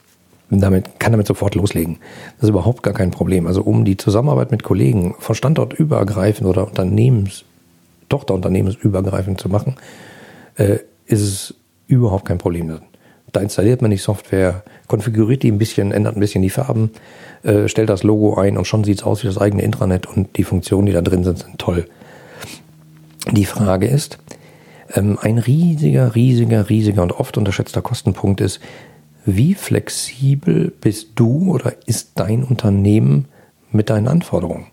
damit, 0.49 0.99
kann 0.99 1.11
damit 1.11 1.27
sofort 1.27 1.55
loslegen. 1.55 1.97
Das 2.37 2.43
ist 2.43 2.49
überhaupt 2.49 2.83
gar 2.83 2.93
kein 2.93 3.11
Problem. 3.11 3.45
Also 3.47 3.61
um 3.61 3.85
die 3.85 3.97
Zusammenarbeit 3.97 4.51
mit 4.51 4.63
Kollegen 4.63 5.15
von 5.19 5.35
Standortübergreifend 5.35 6.47
oder 6.47 6.67
Unternehmens, 6.67 7.45
Tochterunternehmensübergreifend 8.09 9.39
zu 9.39 9.49
machen, 9.49 9.75
äh, 10.55 10.79
ist 11.05 11.21
es 11.21 11.53
überhaupt 11.87 12.25
kein 12.25 12.37
Problem. 12.39 12.79
Da 13.31 13.41
installiert 13.41 13.81
man 13.81 13.91
die 13.91 13.97
Software, 13.97 14.63
konfiguriert 14.87 15.43
die 15.43 15.51
ein 15.51 15.59
bisschen, 15.59 15.91
ändert 15.91 16.17
ein 16.17 16.19
bisschen 16.19 16.41
die 16.41 16.49
Farben, 16.49 16.91
äh, 17.43 17.67
stellt 17.67 17.89
das 17.89 18.03
Logo 18.03 18.35
ein 18.35 18.57
und 18.57 18.65
schon 18.65 18.83
sieht 18.83 18.99
es 18.99 19.03
aus 19.03 19.23
wie 19.23 19.27
das 19.27 19.37
eigene 19.37 19.61
Intranet 19.61 20.07
und 20.07 20.35
die 20.37 20.43
Funktionen, 20.43 20.87
die 20.87 20.93
da 20.93 21.01
drin 21.01 21.23
sind, 21.23 21.39
sind 21.39 21.59
toll. 21.59 21.85
Die 23.31 23.45
Frage 23.45 23.87
ist, 23.87 24.17
ähm, 24.95 25.19
ein 25.21 25.37
riesiger, 25.37 26.15
riesiger, 26.15 26.69
riesiger 26.69 27.03
und 27.03 27.11
oft 27.11 27.37
unterschätzter 27.37 27.81
Kostenpunkt 27.81 28.41
ist, 28.41 28.59
wie 29.25 29.53
flexibel 29.53 30.71
bist 30.81 31.09
du 31.15 31.53
oder 31.53 31.73
ist 31.85 32.11
dein 32.15 32.43
Unternehmen 32.43 33.25
mit 33.71 33.89
deinen 33.89 34.07
Anforderungen? 34.07 34.67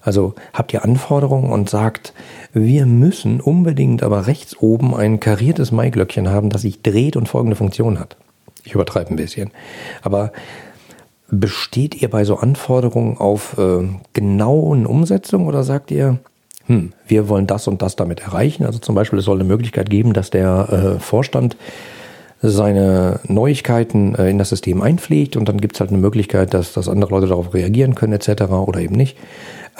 Also 0.00 0.34
habt 0.52 0.72
ihr 0.72 0.84
Anforderungen 0.84 1.50
und 1.50 1.68
sagt, 1.68 2.14
wir 2.52 2.86
müssen 2.86 3.40
unbedingt 3.40 4.02
aber 4.02 4.26
rechts 4.26 4.56
oben 4.58 4.94
ein 4.94 5.20
kariertes 5.20 5.72
Maiglöckchen 5.72 6.28
haben, 6.28 6.50
das 6.50 6.62
sich 6.62 6.82
dreht 6.82 7.16
und 7.16 7.28
folgende 7.28 7.56
Funktion 7.56 7.98
hat. 7.98 8.16
Ich 8.64 8.74
übertreibe 8.74 9.10
ein 9.10 9.16
bisschen. 9.16 9.50
Aber 10.02 10.32
besteht 11.30 12.00
ihr 12.00 12.08
bei 12.08 12.24
so 12.24 12.36
Anforderungen 12.36 13.18
auf 13.18 13.58
äh, 13.58 13.86
genauen 14.12 14.86
Umsetzung 14.86 15.46
oder 15.46 15.62
sagt 15.62 15.90
ihr, 15.90 16.18
hm, 16.66 16.92
wir 17.06 17.28
wollen 17.28 17.46
das 17.46 17.66
und 17.66 17.82
das 17.82 17.96
damit 17.96 18.20
erreichen? 18.20 18.64
Also 18.64 18.78
zum 18.78 18.94
Beispiel, 18.94 19.18
es 19.18 19.24
soll 19.24 19.38
eine 19.38 19.48
Möglichkeit 19.48 19.90
geben, 19.90 20.12
dass 20.12 20.30
der 20.30 20.96
äh, 20.96 21.00
Vorstand 21.00 21.56
seine 22.40 23.20
Neuigkeiten 23.24 24.14
äh, 24.14 24.30
in 24.30 24.38
das 24.38 24.50
System 24.50 24.82
einpflegt 24.82 25.36
und 25.36 25.48
dann 25.48 25.60
gibt 25.60 25.74
es 25.76 25.80
halt 25.80 25.90
eine 25.90 25.98
Möglichkeit, 25.98 26.54
dass, 26.54 26.72
dass 26.72 26.88
andere 26.88 27.10
Leute 27.10 27.26
darauf 27.26 27.54
reagieren 27.54 27.94
können 27.94 28.12
etc. 28.12 28.42
oder 28.50 28.80
eben 28.80 28.94
nicht. 28.94 29.16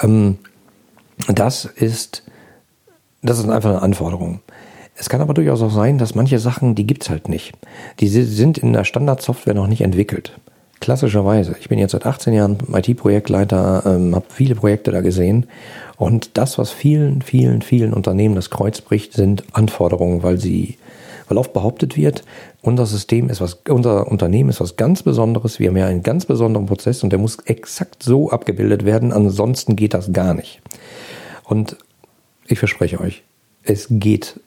Ähm, 0.03 0.38
das 1.29 1.64
ist 1.64 2.23
das 3.23 3.38
ist 3.38 3.49
einfach 3.49 3.71
eine 3.71 3.83
Anforderung. 3.83 4.40
Es 4.97 5.09
kann 5.09 5.21
aber 5.21 5.35
durchaus 5.35 5.62
auch 5.62 5.71
sein, 5.71 5.99
dass 5.99 6.14
manche 6.14 6.38
Sachen, 6.38 6.75
die 6.75 6.87
gibt's 6.87 7.11
halt 7.11 7.29
nicht. 7.29 7.53
Die 8.01 8.09
sind 8.09 8.59
in 8.59 8.73
der 8.73 8.85
Standardsoftware 8.85 9.55
noch 9.55 9.66
nicht 9.66 9.81
entwickelt. 9.81 10.38
Klassischerweise. 10.81 11.57
Ich 11.61 11.68
bin 11.68 11.79
jetzt 11.79 11.92
seit 11.92 12.07
18 12.07 12.33
Jahren 12.33 12.59
IT-Projektleiter, 12.73 13.83
ähm, 13.87 14.14
habe 14.14 14.27
viele 14.29 14.55
Projekte 14.55 14.92
da 14.92 15.01
gesehen. 15.01 15.47
Und 15.97 16.37
das, 16.38 16.59
was 16.59 16.71
vielen, 16.71 17.23
vielen, 17.23 17.62
vielen 17.62 17.92
Unternehmen 17.92 18.37
das 18.37 18.51
Kreuz 18.51 18.81
bricht, 18.81 19.12
sind 19.12 19.42
Anforderungen, 19.53 20.23
weil 20.23 20.38
sie 20.38 20.77
weil 21.28 21.38
oft 21.38 21.52
behauptet 21.52 21.96
wird, 21.96 22.24
unser 22.62 22.86
System 22.86 23.30
ist 23.30 23.40
was, 23.40 23.58
unser 23.68 24.08
Unternehmen 24.08 24.50
ist 24.50 24.60
was 24.60 24.76
ganz 24.76 25.02
Besonderes, 25.02 25.58
wir 25.58 25.68
haben 25.68 25.76
ja 25.76 25.86
einen 25.86 26.02
ganz 26.02 26.26
besonderen 26.26 26.66
Prozess 26.66 27.02
und 27.02 27.10
der 27.10 27.18
muss 27.18 27.38
exakt 27.44 28.02
so 28.02 28.30
abgebildet 28.30 28.84
werden, 28.84 29.12
ansonsten 29.12 29.76
geht 29.76 29.94
das 29.94 30.12
gar 30.12 30.34
nicht. 30.34 30.60
Und 31.44 31.76
ich 32.46 32.58
verspreche 32.58 33.00
euch, 33.00 33.22
es 33.62 33.86
geht 33.90 34.40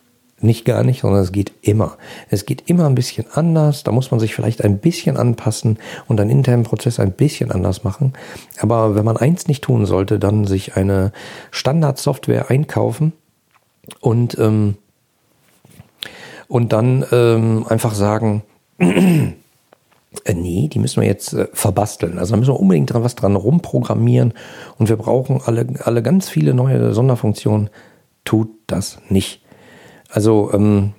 nicht 0.43 0.65
gar 0.65 0.83
nicht, 0.83 1.01
sondern 1.01 1.21
es 1.21 1.31
geht 1.31 1.53
immer. 1.61 1.97
Es 2.29 2.45
geht 2.45 2.63
immer 2.69 2.87
ein 2.87 2.95
bisschen 2.95 3.25
anders. 3.33 3.83
Da 3.83 3.91
muss 3.91 4.11
man 4.11 4.19
sich 4.19 4.33
vielleicht 4.33 4.63
ein 4.63 4.79
bisschen 4.79 5.17
anpassen 5.17 5.77
und 6.07 6.19
einen 6.19 6.31
internen 6.31 6.63
Prozess 6.63 6.99
ein 6.99 7.11
bisschen 7.11 7.51
anders 7.51 7.83
machen. 7.83 8.13
Aber 8.59 8.95
wenn 8.95 9.05
man 9.05 9.17
eins 9.17 9.47
nicht 9.47 9.63
tun 9.63 9.85
sollte, 9.85 10.19
dann 10.19 10.45
sich 10.45 10.75
eine 10.75 11.11
Standardsoftware 11.51 12.49
einkaufen 12.49 13.13
und 13.99 14.37
ähm, 14.39 14.77
und 16.51 16.73
dann 16.73 17.05
ähm, 17.13 17.65
einfach 17.69 17.93
sagen, 17.93 18.43
äh, 18.77 20.33
nee, 20.33 20.67
die 20.67 20.79
müssen 20.79 20.99
wir 20.99 21.07
jetzt 21.07 21.31
äh, 21.31 21.47
verbasteln. 21.53 22.19
Also 22.19 22.31
da 22.31 22.37
müssen 22.37 22.53
wir 22.53 22.59
unbedingt 22.59 22.91
dran 22.91 23.05
was 23.05 23.15
dran 23.15 23.37
rumprogrammieren 23.37 24.33
und 24.77 24.89
wir 24.89 24.97
brauchen 24.97 25.39
alle, 25.45 25.65
alle 25.85 26.03
ganz 26.03 26.27
viele 26.27 26.53
neue 26.53 26.93
Sonderfunktionen. 26.93 27.69
Tut 28.25 28.49
das 28.67 28.99
nicht. 29.07 29.41
Also 30.09 30.51
ähm, 30.53 30.91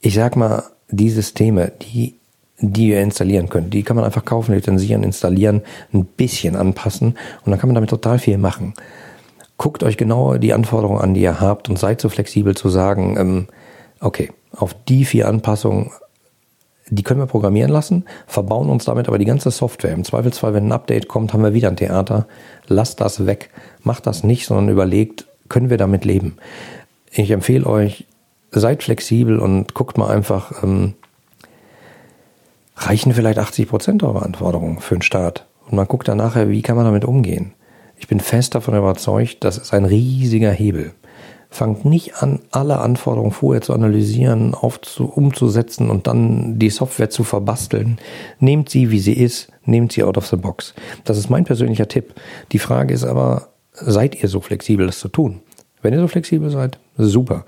ich 0.00 0.12
sag 0.12 0.36
mal, 0.36 0.64
die 0.90 1.08
Systeme, 1.08 1.72
die 1.80 2.16
die 2.60 2.88
ihr 2.88 3.00
installieren 3.00 3.48
könnt. 3.48 3.72
Die 3.72 3.84
kann 3.84 3.96
man 3.96 4.04
einfach 4.04 4.24
kaufen, 4.24 4.52
lizenzieren, 4.52 5.04
installieren, 5.04 5.62
ein 5.94 6.04
bisschen 6.04 6.56
anpassen 6.56 7.16
und 7.44 7.50
dann 7.52 7.58
kann 7.58 7.68
man 7.68 7.74
damit 7.74 7.88
total 7.88 8.18
viel 8.18 8.36
machen. 8.36 8.74
Guckt 9.56 9.82
euch 9.82 9.96
genau 9.96 10.36
die 10.38 10.52
Anforderungen 10.52 11.00
an, 11.00 11.14
die 11.14 11.22
ihr 11.22 11.40
habt 11.40 11.70
und 11.70 11.78
seid 11.78 12.00
so 12.00 12.08
flexibel 12.08 12.56
zu 12.56 12.68
sagen, 12.68 13.16
ähm, 13.16 13.46
okay, 14.00 14.30
auf 14.58 14.74
die 14.88 15.04
vier 15.04 15.28
Anpassungen 15.28 15.90
die 16.90 17.02
können 17.02 17.20
wir 17.20 17.26
programmieren 17.26 17.70
lassen, 17.70 18.04
verbauen 18.26 18.70
uns 18.70 18.84
damit 18.84 19.08
aber 19.08 19.18
die 19.18 19.24
ganze 19.24 19.50
Software. 19.50 19.92
Im 19.92 20.04
Zweifelsfall, 20.04 20.54
wenn 20.54 20.68
ein 20.68 20.72
Update 20.72 21.08
kommt, 21.08 21.32
haben 21.32 21.42
wir 21.42 21.54
wieder 21.54 21.68
ein 21.68 21.76
Theater. 21.76 22.26
Lasst 22.66 23.00
das 23.00 23.26
weg. 23.26 23.50
Macht 23.82 24.06
das 24.06 24.24
nicht, 24.24 24.46
sondern 24.46 24.68
überlegt, 24.68 25.26
können 25.48 25.70
wir 25.70 25.76
damit 25.76 26.04
leben? 26.04 26.36
Ich 27.10 27.30
empfehle 27.30 27.66
euch, 27.66 28.06
seid 28.50 28.82
flexibel 28.82 29.38
und 29.38 29.74
guckt 29.74 29.98
mal 29.98 30.10
einfach, 30.10 30.62
ähm, 30.62 30.94
reichen 32.76 33.12
vielleicht 33.12 33.38
80 33.38 33.68
Prozent 33.68 34.02
eurer 34.02 34.22
Anforderungen 34.22 34.80
für 34.80 34.96
den 34.96 35.02
Start? 35.02 35.46
Und 35.66 35.76
man 35.76 35.88
guckt 35.88 36.08
dann 36.08 36.18
nachher, 36.18 36.48
wie 36.48 36.62
kann 36.62 36.76
man 36.76 36.86
damit 36.86 37.04
umgehen? 37.04 37.52
Ich 37.96 38.08
bin 38.08 38.20
fest 38.20 38.54
davon 38.54 38.76
überzeugt, 38.76 39.38
das 39.40 39.58
ist 39.58 39.74
ein 39.74 39.84
riesiger 39.84 40.52
Hebel. 40.52 40.92
Fangt 41.50 41.86
nicht 41.86 42.16
an, 42.22 42.40
alle 42.50 42.78
Anforderungen 42.78 43.32
vorher 43.32 43.62
zu 43.62 43.72
analysieren, 43.72 44.54
aufzu 44.54 45.06
umzusetzen 45.06 45.88
und 45.88 46.06
dann 46.06 46.58
die 46.58 46.68
Software 46.68 47.08
zu 47.08 47.24
verbasteln. 47.24 47.98
Nehmt 48.38 48.68
sie, 48.68 48.90
wie 48.90 48.98
sie 48.98 49.14
ist, 49.14 49.50
nehmt 49.64 49.92
sie 49.92 50.02
out 50.02 50.18
of 50.18 50.26
the 50.26 50.36
box. 50.36 50.74
Das 51.04 51.16
ist 51.16 51.30
mein 51.30 51.44
persönlicher 51.44 51.88
Tipp. 51.88 52.14
Die 52.52 52.58
Frage 52.58 52.92
ist 52.92 53.04
aber, 53.04 53.48
seid 53.72 54.22
ihr 54.22 54.28
so 54.28 54.40
flexibel, 54.40 54.86
das 54.86 54.98
zu 54.98 55.08
tun? 55.08 55.40
Wenn 55.80 55.94
ihr 55.94 56.00
so 56.00 56.08
flexibel 56.08 56.50
seid, 56.50 56.78
super. 56.98 57.44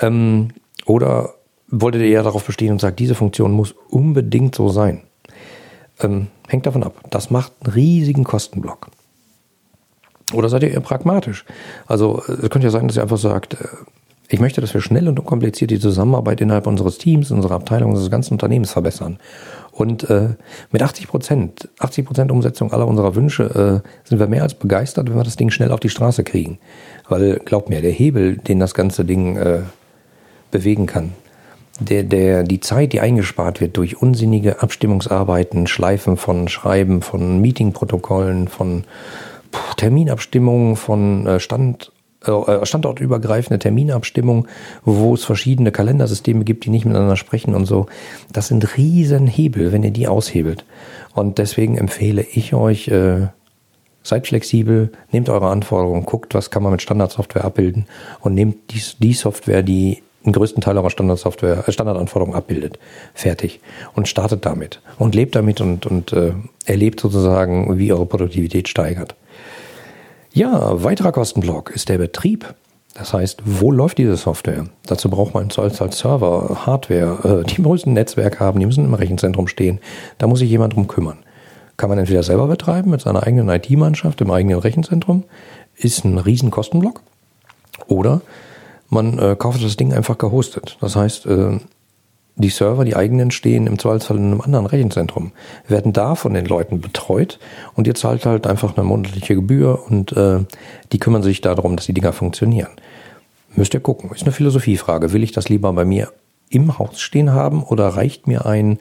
Ähm, 0.00 0.48
oder 0.86 1.34
wolltet 1.68 2.02
ihr 2.02 2.08
eher 2.08 2.22
darauf 2.22 2.44
bestehen 2.44 2.72
und 2.72 2.80
sagt, 2.80 2.98
diese 2.98 3.14
Funktion 3.14 3.52
muss 3.52 3.74
unbedingt 3.88 4.54
so 4.54 4.68
sein? 4.68 5.02
Ähm, 6.00 6.28
hängt 6.48 6.66
davon 6.66 6.82
ab. 6.82 7.00
Das 7.10 7.30
macht 7.30 7.52
einen 7.62 7.74
riesigen 7.74 8.24
Kostenblock. 8.24 8.88
Oder 10.32 10.48
seid 10.48 10.62
ihr 10.62 10.70
eher 10.70 10.80
pragmatisch? 10.80 11.44
Also 11.86 12.22
es 12.26 12.50
könnte 12.50 12.66
ja 12.66 12.70
sein, 12.70 12.86
dass 12.86 12.96
ihr 12.96 13.02
einfach 13.02 13.18
sagt, 13.18 13.54
äh, 13.54 13.66
ich 14.30 14.40
möchte, 14.40 14.60
dass 14.60 14.74
wir 14.74 14.82
schnell 14.82 15.08
und 15.08 15.18
unkompliziert 15.18 15.70
die 15.70 15.78
Zusammenarbeit 15.78 16.42
innerhalb 16.42 16.66
unseres 16.66 16.98
Teams, 16.98 17.30
unserer 17.30 17.54
Abteilung, 17.54 17.90
unseres 17.90 18.10
ganzen 18.10 18.34
Unternehmens 18.34 18.72
verbessern. 18.72 19.18
Und 19.72 20.10
äh, 20.10 20.30
mit 20.70 20.82
80 20.82 21.08
Prozent, 21.08 21.68
80 21.78 22.04
Prozent 22.04 22.30
Umsetzung 22.30 22.72
aller 22.72 22.86
unserer 22.86 23.14
Wünsche 23.14 23.82
äh, 23.84 24.08
sind 24.08 24.18
wir 24.18 24.26
mehr 24.26 24.42
als 24.42 24.54
begeistert, 24.54 25.08
wenn 25.08 25.16
wir 25.16 25.24
das 25.24 25.36
Ding 25.36 25.50
schnell 25.50 25.72
auf 25.72 25.80
die 25.80 25.88
Straße 25.88 26.24
kriegen. 26.24 26.58
Weil, 27.08 27.40
glaubt 27.44 27.70
mir, 27.70 27.80
der 27.80 27.92
Hebel, 27.92 28.36
den 28.36 28.60
das 28.60 28.74
ganze 28.74 29.04
Ding 29.06 29.36
äh, 29.36 29.60
bewegen 30.50 30.86
kann, 30.86 31.12
der, 31.80 32.02
der, 32.02 32.42
die 32.42 32.60
Zeit, 32.60 32.92
die 32.92 33.00
eingespart 33.00 33.60
wird 33.60 33.76
durch 33.76 34.02
unsinnige 34.02 34.62
Abstimmungsarbeiten, 34.62 35.66
Schleifen 35.66 36.16
von 36.16 36.48
Schreiben, 36.48 37.02
von 37.02 37.40
Meetingprotokollen, 37.40 38.48
von 38.48 38.84
Terminabstimmungen 39.76 40.76
von 40.76 41.26
äh, 41.26 41.40
Stand, 41.40 41.92
äh, 42.26 42.30
äh, 42.30 42.66
standortübergreifende 42.66 43.58
Terminabstimmung, 43.58 44.48
wo 44.84 45.14
es 45.14 45.24
verschiedene 45.24 45.72
Kalendersysteme 45.72 46.44
gibt, 46.44 46.64
die 46.64 46.70
nicht 46.70 46.84
miteinander 46.84 47.16
sprechen 47.16 47.54
und 47.54 47.66
so. 47.66 47.86
Das 48.32 48.48
sind 48.48 48.76
Riesenhebel, 48.76 49.72
wenn 49.72 49.82
ihr 49.82 49.92
die 49.92 50.08
aushebelt. 50.08 50.64
Und 51.14 51.38
deswegen 51.38 51.76
empfehle 51.78 52.22
ich 52.22 52.54
euch, 52.54 52.88
äh, 52.88 53.28
seid 54.02 54.26
flexibel, 54.26 54.90
nehmt 55.12 55.28
eure 55.28 55.48
Anforderungen, 55.48 56.06
guckt, 56.06 56.34
was 56.34 56.50
kann 56.50 56.62
man 56.62 56.72
mit 56.72 56.82
Standardsoftware 56.82 57.44
abbilden 57.44 57.86
und 58.20 58.34
nehmt 58.34 58.72
die, 58.72 58.82
die 58.98 59.14
Software, 59.14 59.62
die 59.62 60.02
den 60.24 60.32
größten 60.32 60.62
Teil 60.62 60.76
eurer 60.76 60.90
Standardsoftware, 60.90 61.66
äh, 61.66 61.72
Standardanforderungen 61.72 62.36
abbildet. 62.36 62.78
Fertig. 63.14 63.60
Und 63.94 64.08
startet 64.08 64.44
damit. 64.44 64.80
Und 64.98 65.14
lebt 65.14 65.34
damit 65.34 65.60
und, 65.60 65.86
und 65.86 66.12
äh, 66.12 66.32
erlebt 66.66 67.00
sozusagen, 67.00 67.78
wie 67.78 67.92
eure 67.92 68.06
Produktivität 68.06 68.68
steigert. 68.68 69.14
Ja, 70.32 70.82
weiterer 70.82 71.12
Kostenblock 71.12 71.70
ist 71.70 71.88
der 71.88 71.98
Betrieb. 71.98 72.54
Das 72.94 73.12
heißt, 73.12 73.42
wo 73.44 73.70
läuft 73.70 73.98
diese 73.98 74.16
Software? 74.16 74.64
Dazu 74.86 75.08
braucht 75.08 75.32
man 75.32 75.48
als, 75.56 75.80
als 75.80 75.98
Server, 75.98 76.66
Hardware, 76.66 77.42
äh, 77.42 77.44
die 77.44 77.62
müssen 77.62 77.92
Netzwerk 77.92 78.40
haben, 78.40 78.58
die 78.58 78.66
müssen 78.66 78.84
im 78.84 78.94
Rechenzentrum 78.94 79.46
stehen. 79.46 79.78
Da 80.18 80.26
muss 80.26 80.40
sich 80.40 80.50
jemand 80.50 80.74
drum 80.74 80.88
kümmern. 80.88 81.18
Kann 81.76 81.90
man 81.90 81.98
entweder 81.98 82.24
selber 82.24 82.48
betreiben 82.48 82.90
mit 82.90 83.00
seiner 83.00 83.22
eigenen 83.22 83.48
IT-Mannschaft 83.48 84.20
im 84.20 84.32
eigenen 84.32 84.58
Rechenzentrum, 84.58 85.24
ist 85.76 86.04
ein 86.04 86.18
riesen 86.18 86.50
Kostenblock. 86.50 87.02
Oder 87.86 88.20
man 88.88 89.18
äh, 89.18 89.36
kauft 89.38 89.62
das 89.62 89.76
Ding 89.76 89.92
einfach 89.92 90.18
gehostet. 90.18 90.76
Das 90.80 90.96
heißt, 90.96 91.26
äh, 91.26 91.60
die 92.38 92.48
Server, 92.50 92.84
die 92.84 92.96
eigenen, 92.96 93.30
stehen 93.30 93.66
im 93.66 93.78
Zweifelsfall 93.78 94.16
in 94.16 94.26
einem 94.26 94.40
anderen 94.40 94.66
Rechenzentrum, 94.66 95.32
werden 95.66 95.92
da 95.92 96.14
von 96.14 96.34
den 96.34 96.46
Leuten 96.46 96.80
betreut 96.80 97.38
und 97.74 97.86
ihr 97.86 97.94
zahlt 97.94 98.24
halt 98.26 98.46
einfach 98.46 98.76
eine 98.76 98.86
monatliche 98.86 99.34
Gebühr 99.34 99.82
und 99.88 100.12
äh, 100.12 100.40
die 100.92 100.98
kümmern 100.98 101.22
sich 101.22 101.40
darum, 101.40 101.76
dass 101.76 101.86
die 101.86 101.94
Dinger 101.94 102.12
funktionieren. 102.12 102.70
Müsst 103.54 103.74
ihr 103.74 103.80
gucken. 103.80 104.10
Ist 104.14 104.22
eine 104.22 104.32
Philosophiefrage. 104.32 105.12
Will 105.12 105.22
ich 105.22 105.32
das 105.32 105.48
lieber 105.48 105.72
bei 105.72 105.84
mir 105.84 106.12
im 106.48 106.78
Haus 106.78 107.00
stehen 107.00 107.32
haben 107.32 107.62
oder 107.62 107.88
reicht 107.88 108.26
mir 108.26 108.46
ein 108.46 108.78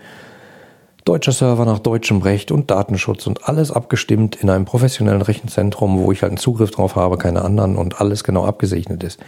deutscher 1.03 1.31
Server 1.31 1.65
nach 1.65 1.79
deutschem 1.79 2.21
Recht 2.21 2.51
und 2.51 2.69
Datenschutz 2.69 3.27
und 3.27 3.47
alles 3.47 3.71
abgestimmt 3.71 4.35
in 4.35 4.49
einem 4.49 4.65
professionellen 4.65 5.21
Rechenzentrum, 5.21 5.99
wo 5.99 6.11
ich 6.11 6.21
halt 6.21 6.31
einen 6.31 6.37
Zugriff 6.37 6.71
drauf 6.71 6.95
habe, 6.95 7.17
keine 7.17 7.43
anderen 7.43 7.77
und 7.77 8.01
alles 8.01 8.23
genau 8.23 8.45
abgesegnet 8.45 9.03
ist. 9.03 9.19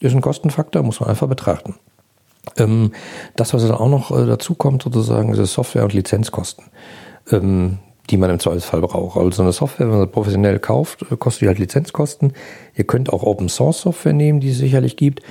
Ist 0.00 0.14
ein 0.14 0.20
Kostenfaktor, 0.20 0.82
muss 0.82 1.00
man 1.00 1.08
einfach 1.08 1.28
betrachten. 1.28 1.76
Ähm, 2.56 2.92
das, 3.36 3.54
was 3.54 3.62
dann 3.62 3.72
auch 3.72 3.88
noch 3.88 4.10
äh, 4.10 4.26
dazu 4.26 4.54
kommt, 4.54 4.82
sozusagen, 4.82 5.32
ist 5.32 5.52
Software- 5.52 5.84
und 5.84 5.92
Lizenzkosten, 5.92 6.64
ähm, 7.30 7.78
die 8.10 8.16
man 8.16 8.30
im 8.30 8.38
Zweifelsfall 8.38 8.80
braucht. 8.80 9.18
Also 9.18 9.42
eine 9.42 9.52
Software, 9.52 9.86
wenn 9.86 9.98
man 9.98 10.06
sie 10.06 10.12
professionell 10.12 10.58
kauft, 10.58 11.02
äh, 11.10 11.16
kostet 11.16 11.42
die 11.42 11.46
halt 11.48 11.58
Lizenzkosten. 11.58 12.32
Ihr 12.74 12.84
könnt 12.84 13.12
auch 13.12 13.22
Open 13.22 13.48
Source 13.48 13.82
Software 13.82 14.12
nehmen, 14.12 14.40
die 14.40 14.50
es 14.50 14.58
sicherlich 14.58 14.96
gibt, 14.96 15.22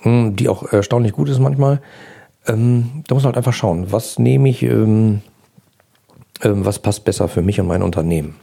hm, 0.00 0.36
die 0.36 0.48
auch 0.48 0.72
erstaunlich 0.72 1.12
gut 1.12 1.28
ist 1.28 1.38
manchmal. 1.38 1.80
Ähm, 2.46 3.02
da 3.06 3.14
muss 3.14 3.24
man 3.24 3.32
halt 3.32 3.38
einfach 3.38 3.52
schauen, 3.52 3.92
was 3.92 4.18
nehme 4.18 4.48
ich, 4.48 4.62
ähm, 4.62 5.22
ähm, 6.42 6.64
was 6.64 6.78
passt 6.78 7.04
besser 7.04 7.28
für 7.28 7.42
mich 7.42 7.60
und 7.60 7.66
mein 7.66 7.82
Unternehmen. 7.82 8.36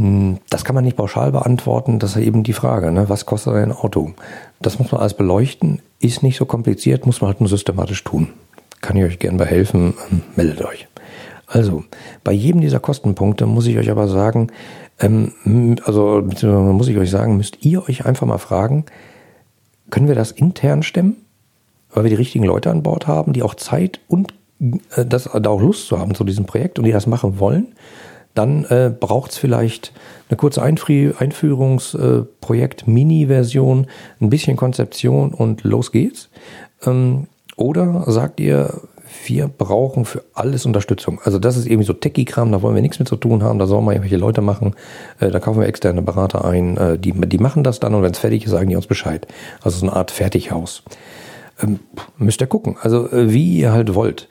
Hm, 0.00 0.38
das 0.48 0.64
kann 0.64 0.74
man 0.74 0.84
nicht 0.84 0.96
pauschal 0.96 1.30
beantworten, 1.30 1.98
das 1.98 2.16
ist 2.16 2.22
eben 2.22 2.42
die 2.42 2.54
Frage, 2.54 2.90
ne? 2.90 3.10
was 3.10 3.26
kostet 3.26 3.52
ein 3.54 3.70
Auto? 3.70 4.12
Das 4.58 4.78
muss 4.78 4.90
man 4.90 5.02
alles 5.02 5.12
beleuchten, 5.12 5.82
ist 5.98 6.22
nicht 6.22 6.38
so 6.38 6.46
kompliziert, 6.46 7.04
muss 7.04 7.20
man 7.20 7.28
halt 7.28 7.40
nur 7.40 7.50
systematisch 7.50 8.02
tun. 8.02 8.28
Kann 8.80 8.96
ich 8.96 9.04
euch 9.04 9.18
gerne 9.18 9.36
bei 9.36 9.44
helfen, 9.44 9.92
ähm, 10.10 10.22
meldet 10.36 10.64
euch. 10.64 10.88
Also, 11.46 11.84
bei 12.24 12.32
jedem 12.32 12.62
dieser 12.62 12.80
Kostenpunkte 12.80 13.44
muss 13.44 13.66
ich 13.66 13.76
euch 13.76 13.90
aber 13.90 14.08
sagen, 14.08 14.50
ähm, 15.00 15.76
also 15.84 16.22
muss 16.22 16.88
ich 16.88 16.96
euch 16.96 17.10
sagen, 17.10 17.36
müsst 17.36 17.62
ihr 17.62 17.86
euch 17.86 18.06
einfach 18.06 18.26
mal 18.26 18.38
fragen, 18.38 18.86
können 19.90 20.08
wir 20.08 20.14
das 20.14 20.30
intern 20.30 20.82
stemmen? 20.82 21.16
Weil 21.92 22.04
wir 22.04 22.10
die 22.10 22.16
richtigen 22.16 22.44
Leute 22.44 22.70
an 22.70 22.82
Bord 22.82 23.06
haben, 23.06 23.34
die 23.34 23.42
auch 23.42 23.54
Zeit 23.54 24.00
und 24.08 24.32
äh, 24.96 25.04
das, 25.04 25.24
da 25.24 25.50
auch 25.50 25.60
Lust 25.60 25.88
zu 25.88 25.98
haben 25.98 26.14
zu 26.14 26.24
diesem 26.24 26.46
Projekt 26.46 26.78
und 26.78 26.86
die 26.86 26.92
das 26.92 27.06
machen 27.06 27.38
wollen? 27.38 27.74
Dann 28.34 28.64
äh, 28.66 28.92
braucht 28.98 29.32
es 29.32 29.38
vielleicht 29.38 29.92
eine 30.28 30.36
kurze 30.36 30.62
Einführungsprojekt, 30.62 32.86
äh, 32.86 32.90
Mini-Version, 32.90 33.86
ein 34.20 34.30
bisschen 34.30 34.56
Konzeption 34.56 35.34
und 35.34 35.64
los 35.64 35.92
geht's. 35.92 36.30
Ähm, 36.86 37.26
oder 37.56 38.04
sagt 38.06 38.40
ihr, 38.40 38.80
wir 39.24 39.48
brauchen 39.48 40.04
für 40.04 40.24
alles 40.34 40.66
Unterstützung. 40.66 41.20
Also 41.24 41.38
das 41.38 41.56
ist 41.56 41.66
irgendwie 41.66 41.86
so 41.86 41.92
Techie-Kram, 41.92 42.52
da 42.52 42.62
wollen 42.62 42.74
wir 42.74 42.82
nichts 42.82 42.98
mit 42.98 43.08
zu 43.08 43.16
tun 43.16 43.42
haben, 43.42 43.58
da 43.58 43.66
sollen 43.66 43.84
wir 43.84 43.92
irgendwelche 43.92 44.16
Leute 44.16 44.40
machen, 44.40 44.74
äh, 45.18 45.30
da 45.30 45.40
kaufen 45.40 45.60
wir 45.60 45.66
externe 45.66 46.02
Berater 46.02 46.44
ein, 46.44 46.76
äh, 46.76 46.98
die, 46.98 47.12
die 47.12 47.38
machen 47.38 47.64
das 47.64 47.80
dann 47.80 47.94
und 47.94 48.02
wenn 48.02 48.12
es 48.12 48.18
fertig 48.18 48.44
ist, 48.44 48.50
sagen 48.50 48.68
die 48.68 48.76
uns 48.76 48.86
Bescheid. 48.86 49.26
Also 49.62 49.78
so 49.78 49.86
eine 49.86 49.96
Art 49.96 50.10
Fertighaus. 50.10 50.82
Ähm, 51.62 51.80
müsst 52.16 52.40
ihr 52.40 52.46
gucken, 52.46 52.76
also 52.80 53.10
äh, 53.10 53.32
wie 53.32 53.58
ihr 53.58 53.72
halt 53.72 53.94
wollt. 53.94 54.28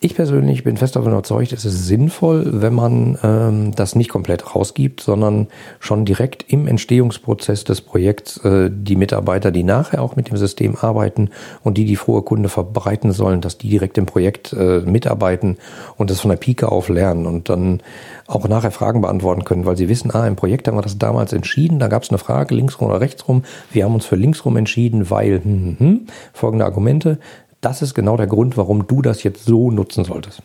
Ich 0.00 0.14
persönlich 0.14 0.62
bin 0.62 0.76
fest 0.76 0.94
davon 0.94 1.10
überzeugt, 1.10 1.52
es 1.52 1.64
ist 1.64 1.88
sinnvoll, 1.88 2.62
wenn 2.62 2.72
man 2.72 3.18
ähm, 3.24 3.74
das 3.74 3.96
nicht 3.96 4.10
komplett 4.10 4.54
rausgibt, 4.54 5.00
sondern 5.00 5.48
schon 5.80 6.04
direkt 6.04 6.44
im 6.46 6.68
Entstehungsprozess 6.68 7.64
des 7.64 7.80
Projekts 7.80 8.36
äh, 8.44 8.70
die 8.72 8.94
Mitarbeiter, 8.94 9.50
die 9.50 9.64
nachher 9.64 10.00
auch 10.00 10.14
mit 10.14 10.30
dem 10.30 10.36
System 10.36 10.76
arbeiten 10.80 11.30
und 11.64 11.78
die 11.78 11.84
die 11.84 11.96
frohe 11.96 12.22
Kunde 12.22 12.48
verbreiten 12.48 13.10
sollen, 13.10 13.40
dass 13.40 13.58
die 13.58 13.70
direkt 13.70 13.98
im 13.98 14.06
Projekt 14.06 14.52
äh, 14.52 14.82
mitarbeiten 14.82 15.56
und 15.96 16.10
das 16.10 16.20
von 16.20 16.28
der 16.28 16.38
Pike 16.38 16.70
auf 16.70 16.88
lernen 16.88 17.26
und 17.26 17.48
dann 17.48 17.82
auch 18.28 18.46
nachher 18.46 18.70
Fragen 18.70 19.00
beantworten 19.00 19.42
können, 19.42 19.66
weil 19.66 19.76
sie 19.76 19.88
wissen, 19.88 20.14
ah, 20.14 20.28
im 20.28 20.36
Projekt 20.36 20.68
haben 20.68 20.76
wir 20.76 20.82
das 20.82 20.98
damals 20.98 21.32
entschieden, 21.32 21.80
da 21.80 21.88
gab 21.88 22.04
es 22.04 22.10
eine 22.10 22.18
Frage, 22.18 22.54
linksrum 22.54 22.88
oder 22.88 23.00
rechtsrum, 23.00 23.42
wir 23.72 23.84
haben 23.84 23.94
uns 23.94 24.06
für 24.06 24.16
linksrum 24.16 24.56
entschieden, 24.58 25.10
weil 25.10 25.42
hm, 25.42 25.42
hm, 25.42 25.76
hm, 25.78 26.06
folgende 26.32 26.66
Argumente, 26.66 27.18
das 27.60 27.82
ist 27.82 27.94
genau 27.94 28.16
der 28.16 28.26
Grund, 28.26 28.56
warum 28.56 28.86
du 28.86 29.02
das 29.02 29.22
jetzt 29.22 29.44
so 29.44 29.70
nutzen 29.70 30.04
solltest. 30.04 30.42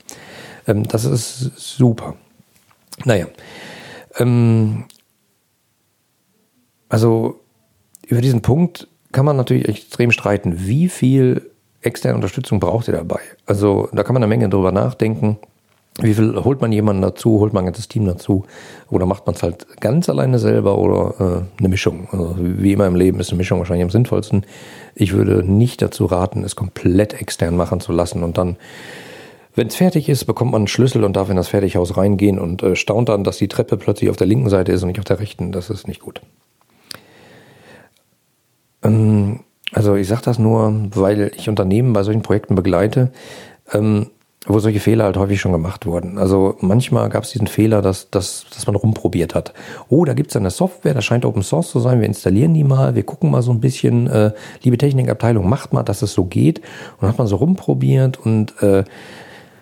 Ähm, 0.67 0.87
das 0.87 1.05
ist 1.05 1.51
super. 1.55 2.15
Naja. 3.05 3.27
Ähm, 4.17 4.85
also 6.89 7.39
über 8.07 8.21
diesen 8.21 8.41
Punkt 8.41 8.87
kann 9.11 9.25
man 9.25 9.37
natürlich 9.37 9.67
extrem 9.67 10.11
streiten. 10.11 10.67
Wie 10.67 10.89
viel 10.89 11.49
externe 11.81 12.15
Unterstützung 12.15 12.59
braucht 12.59 12.87
ihr 12.87 12.93
dabei? 12.93 13.19
Also 13.45 13.89
da 13.93 14.03
kann 14.03 14.13
man 14.13 14.23
eine 14.23 14.29
Menge 14.29 14.49
drüber 14.49 14.71
nachdenken. 14.71 15.37
Wie 16.01 16.15
viel 16.15 16.43
holt 16.43 16.59
man 16.59 16.71
jemanden 16.71 17.03
dazu, 17.03 17.39
holt 17.39 17.53
man 17.53 17.63
ein 17.63 17.67
ganzes 17.67 17.87
Team 17.87 18.05
dazu 18.05 18.45
oder 18.89 19.05
macht 19.05 19.27
man 19.27 19.35
es 19.35 19.43
halt 19.43 19.79
ganz 19.79 20.09
alleine 20.09 20.39
selber 20.39 20.79
oder 20.79 21.13
äh, 21.19 21.59
eine 21.59 21.69
Mischung? 21.69 22.07
Also 22.11 22.35
wie 22.39 22.73
immer 22.73 22.87
im 22.87 22.95
Leben 22.95 23.19
ist 23.19 23.29
eine 23.29 23.37
Mischung 23.37 23.59
wahrscheinlich 23.59 23.83
am 23.83 23.91
sinnvollsten. 23.91 24.43
Ich 24.95 25.13
würde 25.13 25.43
nicht 25.43 25.83
dazu 25.83 26.05
raten, 26.05 26.43
es 26.43 26.55
komplett 26.55 27.13
extern 27.21 27.55
machen 27.55 27.79
zu 27.79 27.91
lassen 27.91 28.23
und 28.23 28.39
dann, 28.39 28.55
wenn 29.53 29.67
es 29.67 29.75
fertig 29.75 30.09
ist, 30.09 30.25
bekommt 30.25 30.51
man 30.51 30.61
einen 30.61 30.67
Schlüssel 30.67 31.03
und 31.03 31.15
darf 31.15 31.29
in 31.29 31.35
das 31.35 31.49
Fertighaus 31.49 31.95
reingehen 31.95 32.39
und 32.39 32.63
äh, 32.63 32.75
staunt 32.75 33.09
dann, 33.09 33.23
dass 33.23 33.37
die 33.37 33.47
Treppe 33.47 33.77
plötzlich 33.77 34.09
auf 34.09 34.17
der 34.17 34.27
linken 34.27 34.49
Seite 34.49 34.71
ist 34.71 34.81
und 34.81 34.87
nicht 34.87 34.99
auf 34.99 35.05
der 35.05 35.19
rechten. 35.19 35.51
Das 35.51 35.69
ist 35.69 35.87
nicht 35.87 36.01
gut. 36.01 36.21
Ähm, 38.81 39.41
also 39.71 39.93
ich 39.93 40.07
sage 40.07 40.23
das 40.25 40.39
nur, 40.39 40.73
weil 40.95 41.31
ich 41.37 41.49
Unternehmen 41.49 41.93
bei 41.93 42.01
solchen 42.01 42.23
Projekten 42.23 42.55
begleite. 42.55 43.11
Ähm, 43.71 44.07
wo 44.45 44.59
solche 44.59 44.79
Fehler 44.79 45.05
halt 45.05 45.17
häufig 45.17 45.39
schon 45.39 45.53
gemacht 45.53 45.85
wurden. 45.85 46.17
Also 46.17 46.55
manchmal 46.59 47.07
gab 47.09 47.23
es 47.23 47.31
diesen 47.31 47.47
Fehler, 47.47 47.81
dass, 47.81 48.09
dass, 48.09 48.45
dass 48.53 48.67
man 48.67 48.75
rumprobiert 48.75 49.35
hat. 49.35 49.53
Oh, 49.89 50.03
da 50.03 50.13
gibt 50.13 50.31
es 50.31 50.35
eine 50.35 50.49
Software, 50.49 50.93
das 50.93 51.05
scheint 51.05 51.25
Open 51.25 51.43
Source 51.43 51.69
zu 51.69 51.79
sein, 51.79 52.01
wir 52.01 52.07
installieren 52.07 52.53
die 52.53 52.63
mal, 52.63 52.95
wir 52.95 53.03
gucken 53.03 53.31
mal 53.31 53.41
so 53.41 53.51
ein 53.51 53.61
bisschen, 53.61 54.07
äh, 54.07 54.31
liebe 54.61 54.77
Technikabteilung, 54.77 55.47
macht 55.47 55.71
mal, 55.71 55.83
dass 55.83 56.01
es 56.01 56.13
so 56.13 56.25
geht. 56.25 56.61
Und 56.99 57.07
hat 57.07 57.17
man 57.17 57.27
so 57.27 57.37
rumprobiert 57.37 58.19
und 58.19 58.61
äh, 58.61 58.83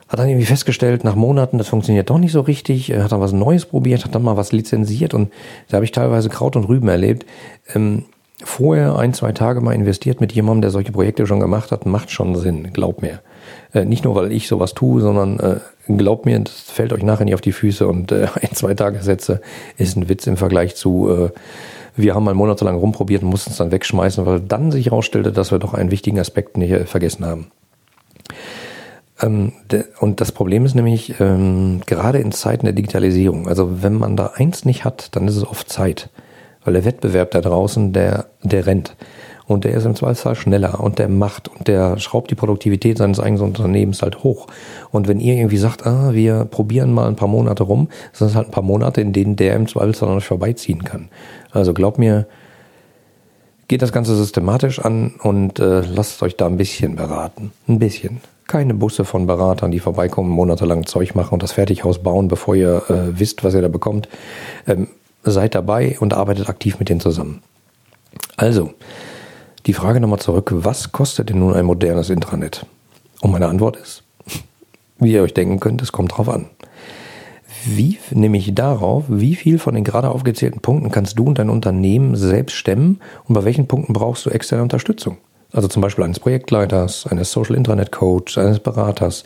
hat 0.08 0.20
dann 0.20 0.28
irgendwie 0.28 0.46
festgestellt, 0.46 1.04
nach 1.04 1.16
Monaten, 1.16 1.58
das 1.58 1.70
funktioniert 1.70 2.10
doch 2.10 2.18
nicht 2.18 2.34
so 2.34 2.42
richtig, 2.42 2.92
hat 2.92 3.12
dann 3.12 3.22
was 3.22 3.32
Neues 3.32 3.66
probiert, 3.66 4.04
hat 4.04 4.14
dann 4.14 4.24
mal 4.24 4.36
was 4.36 4.52
lizenziert 4.52 5.14
und 5.14 5.32
da 5.70 5.76
habe 5.76 5.86
ich 5.86 5.92
teilweise 5.92 6.30
Kraut 6.30 6.56
und 6.56 6.66
Rüben 6.66 6.90
erlebt. 6.90 7.26
Ähm, 7.74 8.06
vorher 8.44 8.98
ein, 8.98 9.14
zwei 9.14 9.32
Tage 9.32 9.62
mal 9.62 9.74
investiert 9.74 10.20
mit 10.20 10.34
jemandem, 10.34 10.64
der 10.64 10.72
solche 10.72 10.92
Projekte 10.92 11.28
schon 11.28 11.40
gemacht 11.40 11.72
hat, 11.72 11.86
macht 11.86 12.12
schon 12.12 12.36
Sinn, 12.36 12.74
glaub 12.74 13.02
mir. 13.02 13.20
Äh, 13.74 13.86
nicht 13.86 14.04
nur, 14.04 14.16
weil 14.16 14.32
ich 14.32 14.48
sowas 14.48 14.74
tue, 14.74 15.02
sondern 15.02 15.40
äh, 15.40 15.56
glaubt 15.88 16.26
mir, 16.26 16.40
das 16.40 16.54
fällt 16.54 16.94
euch 16.94 17.04
nachher 17.04 17.26
nicht 17.26 17.34
auf 17.34 17.42
die 17.42 17.52
Füße 17.52 17.88
und 17.88 18.12
äh, 18.12 18.28
ein, 18.42 18.54
zwei 18.54 18.74
Tagessätze 18.74 19.42
ist 19.78 19.96
ein 19.96 20.10
Witz 20.10 20.28
im 20.28 20.38
Vergleich 20.38 20.76
zu, 20.76 21.10
äh, 21.10 21.30
wir 21.96 22.16
haben 22.16 22.24
mal 22.24 22.34
monatelang 22.34 22.78
rumprobiert 22.78 23.24
und 23.24 23.30
mussten 23.30 23.52
es 23.52 23.58
dann 23.58 23.72
wegschmeißen, 23.72 24.26
weil 24.26 24.40
dann 24.40 24.72
sich 24.72 24.88
herausstellte, 24.88 25.32
dass 25.32 25.52
wir 25.52 25.60
doch 25.60 25.74
einen 25.74 25.92
wichtigen 25.92 26.20
Aspekt 26.20 26.58
nicht 26.58 26.88
vergessen 26.88 27.26
haben. 27.26 27.48
Ähm, 29.22 29.54
und 30.00 30.22
das 30.22 30.32
Problem 30.32 30.66
ist 30.66 30.76
nämlich, 30.76 31.20
ähm, 31.20 31.82
gerade 31.86 32.20
in 32.20 32.32
Zeiten 32.32 32.66
der 32.66 32.74
Digitalisierung, 32.74 33.48
also 33.48 33.84
wenn 33.84 33.94
man 33.94 34.16
da 34.16 34.32
eins 34.36 34.66
nicht 34.66 34.86
hat, 34.86 35.16
dann 35.16 35.28
ist 35.28 35.36
es 35.36 35.46
oft 35.46 35.70
Zeit. 35.70 36.10
Weil 36.64 36.74
der 36.74 36.86
Wettbewerb 36.86 37.32
da 37.32 37.42
draußen, 37.42 37.92
der, 37.92 38.28
der 38.44 38.66
rennt. 38.66 38.96
Und 39.52 39.66
der 39.66 39.74
ist 39.74 39.86
im 39.86 39.96
Zweifelsfall 39.96 40.36
schneller 40.36 40.80
und 40.80 40.98
der 40.98 41.10
macht 41.10 41.50
und 41.50 41.68
der 41.68 41.98
schraubt 41.98 42.32
die 42.32 42.36
Produktivität 42.36 42.98
seines 42.98 43.20
eigenen 43.20 43.44
Unternehmens 43.44 44.02
halt 44.02 44.24
hoch. 44.24 44.48
Und 44.92 45.10
wenn 45.10 45.20
ihr 45.20 45.36
irgendwie 45.36 45.58
sagt, 45.58 45.86
ah, 45.86 46.14
wir 46.14 46.46
probieren 46.46 46.94
mal 46.94 47.08
ein 47.08 47.18
paar 47.18 47.28
Monate 47.28 47.64
rum, 47.64 47.90
sind 48.14 48.28
es 48.28 48.36
halt 48.36 48.48
ein 48.48 48.52
paar 48.52 48.64
Monate, 48.64 49.02
in 49.02 49.12
denen 49.12 49.36
der 49.36 49.56
im 49.56 49.68
Zweifelsfall 49.68 50.08
noch 50.08 50.16
nicht 50.16 50.28
vorbeiziehen 50.28 50.86
kann. 50.86 51.10
Also 51.52 51.74
glaubt 51.74 51.98
mir, 51.98 52.28
geht 53.68 53.82
das 53.82 53.92
Ganze 53.92 54.16
systematisch 54.16 54.80
an 54.80 55.16
und 55.22 55.60
äh, 55.60 55.82
lasst 55.82 56.24
euch 56.24 56.38
da 56.38 56.48
ein 56.48 56.58
bisschen 56.58 56.96
beraten. 56.96 57.52
Ein 57.68 57.80
bisschen. 57.80 58.22
Keine 58.48 58.74
Busse 58.74 59.04
von 59.04 59.28
Beratern, 59.28 59.72
die 59.72 59.80
vorbeikommen, 59.80 60.30
monatelang 60.30 60.86
Zeug 60.86 61.14
machen 61.14 61.34
und 61.34 61.44
das 61.44 61.52
Fertighaus 61.52 62.00
bauen, 62.00 62.30
bevor 62.30 62.56
ihr 62.56 62.84
äh, 62.90 63.20
wisst, 63.20 63.44
was 63.44 63.54
ihr 63.54 63.62
da 63.62 63.68
bekommt. 63.68 64.08
Ähm, 64.66 64.88
seid 65.24 65.56
dabei 65.56 65.98
und 66.00 66.14
arbeitet 66.14 66.48
aktiv 66.48 66.80
mit 66.80 66.88
denen 66.88 67.02
zusammen. 67.02 67.42
Also, 68.38 68.74
die 69.66 69.74
Frage 69.74 70.00
nochmal 70.00 70.20
zurück, 70.20 70.52
was 70.54 70.92
kostet 70.92 71.30
denn 71.30 71.40
nun 71.40 71.54
ein 71.54 71.66
modernes 71.66 72.10
Intranet? 72.10 72.66
Und 73.22 73.32
meine 73.32 73.48
Antwort 73.48 73.78
ist, 73.78 74.04
wie 75.00 75.14
ihr 75.14 75.22
euch 75.22 75.34
denken 75.34 75.60
könnt, 75.60 75.82
es 75.82 75.92
kommt 75.92 76.18
drauf 76.18 76.30
an. 76.30 76.48
Wie, 77.66 78.00
nämlich 78.10 78.56
darauf, 78.56 79.06
wie 79.08 79.36
viel 79.36 79.60
von 79.60 79.76
den 79.76 79.84
gerade 79.84 80.10
aufgezählten 80.10 80.62
Punkten 80.62 80.90
kannst 80.90 81.20
du 81.20 81.26
und 81.26 81.38
dein 81.38 81.50
Unternehmen 81.50 82.16
selbst 82.16 82.56
stemmen 82.56 83.00
und 83.28 83.36
bei 83.36 83.44
welchen 83.46 83.68
Punkten 83.68 83.94
brauchst 83.94 84.26
du 84.26 84.32
externe 84.32 84.64
Unterstützung? 84.64 85.18
Also 85.52 85.68
zum 85.68 85.82
Beispiel 85.82 86.04
eines 86.04 86.20
Projektleiters, 86.20 87.06
eines 87.08 87.32
Social 87.32 87.56
Intranet 87.56 87.92
Coach, 87.92 88.38
eines 88.38 88.60
Beraters. 88.60 89.24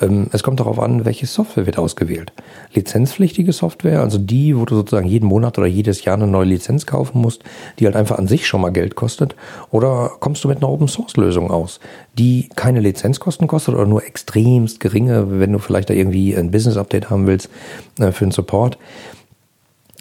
Ähm, 0.00 0.28
es 0.32 0.42
kommt 0.42 0.60
darauf 0.60 0.78
an, 0.78 1.04
welche 1.04 1.26
Software 1.26 1.66
wird 1.66 1.78
ausgewählt. 1.78 2.32
Lizenzpflichtige 2.72 3.52
Software, 3.52 4.00
also 4.00 4.18
die, 4.18 4.56
wo 4.56 4.64
du 4.64 4.76
sozusagen 4.76 5.06
jeden 5.06 5.26
Monat 5.26 5.58
oder 5.58 5.66
jedes 5.66 6.04
Jahr 6.04 6.16
eine 6.16 6.26
neue 6.26 6.46
Lizenz 6.46 6.86
kaufen 6.86 7.20
musst, 7.20 7.42
die 7.78 7.86
halt 7.86 7.96
einfach 7.96 8.18
an 8.18 8.26
sich 8.26 8.46
schon 8.46 8.62
mal 8.62 8.70
Geld 8.70 8.94
kostet. 8.94 9.36
Oder 9.70 10.12
kommst 10.20 10.42
du 10.44 10.48
mit 10.48 10.58
einer 10.58 10.68
Open 10.68 10.88
Source 10.88 11.16
Lösung 11.16 11.50
aus, 11.50 11.80
die 12.18 12.48
keine 12.56 12.80
Lizenzkosten 12.80 13.46
kostet 13.46 13.74
oder 13.74 13.86
nur 13.86 14.04
extremst 14.04 14.80
geringe, 14.80 15.38
wenn 15.38 15.52
du 15.52 15.58
vielleicht 15.58 15.90
da 15.90 15.94
irgendwie 15.94 16.34
ein 16.34 16.50
Business 16.50 16.76
Update 16.76 17.10
haben 17.10 17.26
willst 17.26 17.50
äh, 17.98 18.12
für 18.12 18.24
den 18.24 18.32
Support. 18.32 18.78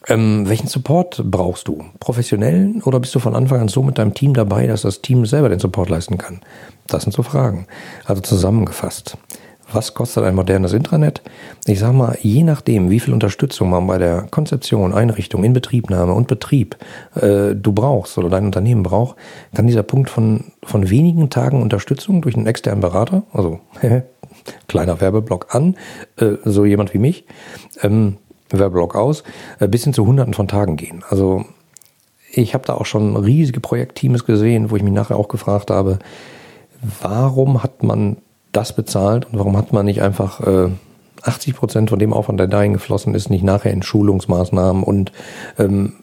Ähm, 0.08 0.48
welchen 0.48 0.68
Support 0.68 1.24
brauchst 1.26 1.68
du? 1.68 1.84
Professionellen 2.00 2.82
oder 2.84 3.02
bist 3.02 3.14
du 3.14 3.20
von 3.20 3.36
Anfang 3.36 3.60
an 3.60 3.68
so 3.68 3.84
mit 3.84 3.98
deinem 3.98 4.14
Team 4.14 4.34
dabei, 4.34 4.66
dass 4.66 4.84
das 4.84 5.02
Team 5.02 5.26
selber 5.26 5.50
den 5.50 5.60
Support 5.60 5.90
leisten 5.90 6.18
kann? 6.18 6.40
Das 6.88 7.04
sind 7.04 7.12
so 7.12 7.22
Fragen. 7.22 7.68
Also 8.06 8.22
zusammengefasst 8.22 9.18
was 9.72 9.94
kostet 9.94 10.24
ein 10.24 10.36
modernes 10.36 10.74
Intranet? 10.74 11.22
Ich 11.66 11.80
sage 11.80 11.94
mal, 11.94 12.18
je 12.22 12.44
nachdem, 12.44 12.90
wie 12.90 13.00
viel 13.00 13.14
Unterstützung 13.14 13.70
man 13.70 13.86
bei 13.88 13.98
der 13.98 14.28
Konzeption, 14.32 14.94
Einrichtung, 14.94 15.44
Inbetriebnahme 15.44 16.14
und 16.14 16.28
Betrieb 16.28 16.78
äh, 17.16 17.56
du 17.56 17.72
brauchst 17.72 18.18
oder 18.18 18.30
dein 18.30 18.46
Unternehmen 18.46 18.84
braucht, 18.84 19.18
kann 19.54 19.68
dieser 19.68 19.84
Punkt 19.84 20.10
von, 20.10 20.52
von 20.64 20.90
wenigen 20.90 21.30
Tagen 21.30 21.62
Unterstützung 21.62 22.22
durch 22.22 22.36
einen 22.36 22.48
externen 22.48 22.82
Berater, 22.82 23.24
also 23.34 23.60
kleiner 24.68 25.02
Werbeblock 25.02 25.54
an, 25.54 25.76
äh, 26.18 26.34
so 26.46 26.66
jemand 26.66 26.94
wie 26.94 27.00
mich, 27.00 27.26
ähm, 27.82 28.18
Werbeblock 28.52 28.96
aus, 28.96 29.24
äh, 29.60 29.68
bis 29.68 29.84
hin 29.84 29.94
zu 29.94 30.06
hunderten 30.06 30.34
von 30.34 30.48
Tagen 30.48 30.76
gehen. 30.76 31.04
Also 31.10 31.46
ich 32.32 32.54
habe 32.54 32.66
da 32.66 32.76
auch 32.76 32.86
schon 32.86 33.16
riesige 33.16 33.60
Projektteams 33.60 34.26
gesehen, 34.26 34.72
wo 34.72 34.76
ich 34.76 34.84
mich 34.84 34.94
nachher 34.94 35.18
auch 35.18 35.28
gefragt 35.28 35.72
habe, 35.72 36.00
warum 37.02 37.64
hat 37.64 37.84
man 37.84 38.18
das 38.52 38.74
bezahlt 38.74 39.26
und 39.26 39.38
warum 39.38 39.58
hat 39.58 39.74
man 39.74 39.86
nicht 39.86 40.02
einfach 40.02 40.42
äh, 40.42 40.70
80 41.22 41.56
Prozent 41.56 41.90
von 41.90 42.00
dem 42.00 42.14
Aufwand, 42.14 42.40
der 42.40 42.48
dahin 42.48 42.74
geflossen 42.74 43.14
ist, 43.14 43.30
nicht 43.30 43.44
nachher 43.44 43.72
in 43.72 43.84
Schulungsmaßnahmen 43.84 44.84
und 44.84 45.12
ähm, 45.58 45.94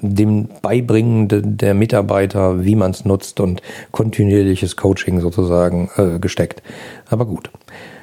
dem 0.00 0.48
Beibringen 0.60 1.28
de, 1.28 1.42
der 1.44 1.74
Mitarbeiter, 1.74 2.64
wie 2.64 2.74
man 2.74 2.90
es 2.90 3.04
nutzt 3.04 3.40
und 3.40 3.62
kontinuierliches 3.90 4.76
Coaching 4.76 5.20
sozusagen 5.20 5.90
äh, 5.96 6.18
gesteckt. 6.18 6.62
Aber 7.08 7.24
gut. 7.24 7.50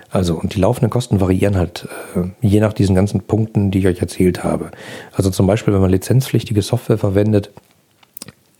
Also, 0.10 0.36
und 0.36 0.55
die 0.55 0.60
laufenden 0.60 0.89
Kosten 0.89 1.21
variieren 1.21 1.55
halt 1.55 1.88
äh, 2.15 2.23
je 2.41 2.60
nach 2.60 2.73
diesen 2.73 2.95
ganzen 2.95 3.21
Punkten, 3.21 3.71
die 3.71 3.79
ich 3.79 3.88
euch 3.88 4.01
erzählt 4.01 4.43
habe. 4.43 4.71
Also 5.13 5.29
zum 5.29 5.47
Beispiel, 5.47 5.73
wenn 5.73 5.81
man 5.81 5.89
lizenzpflichtige 5.89 6.62
Software 6.62 6.97
verwendet, 6.97 7.51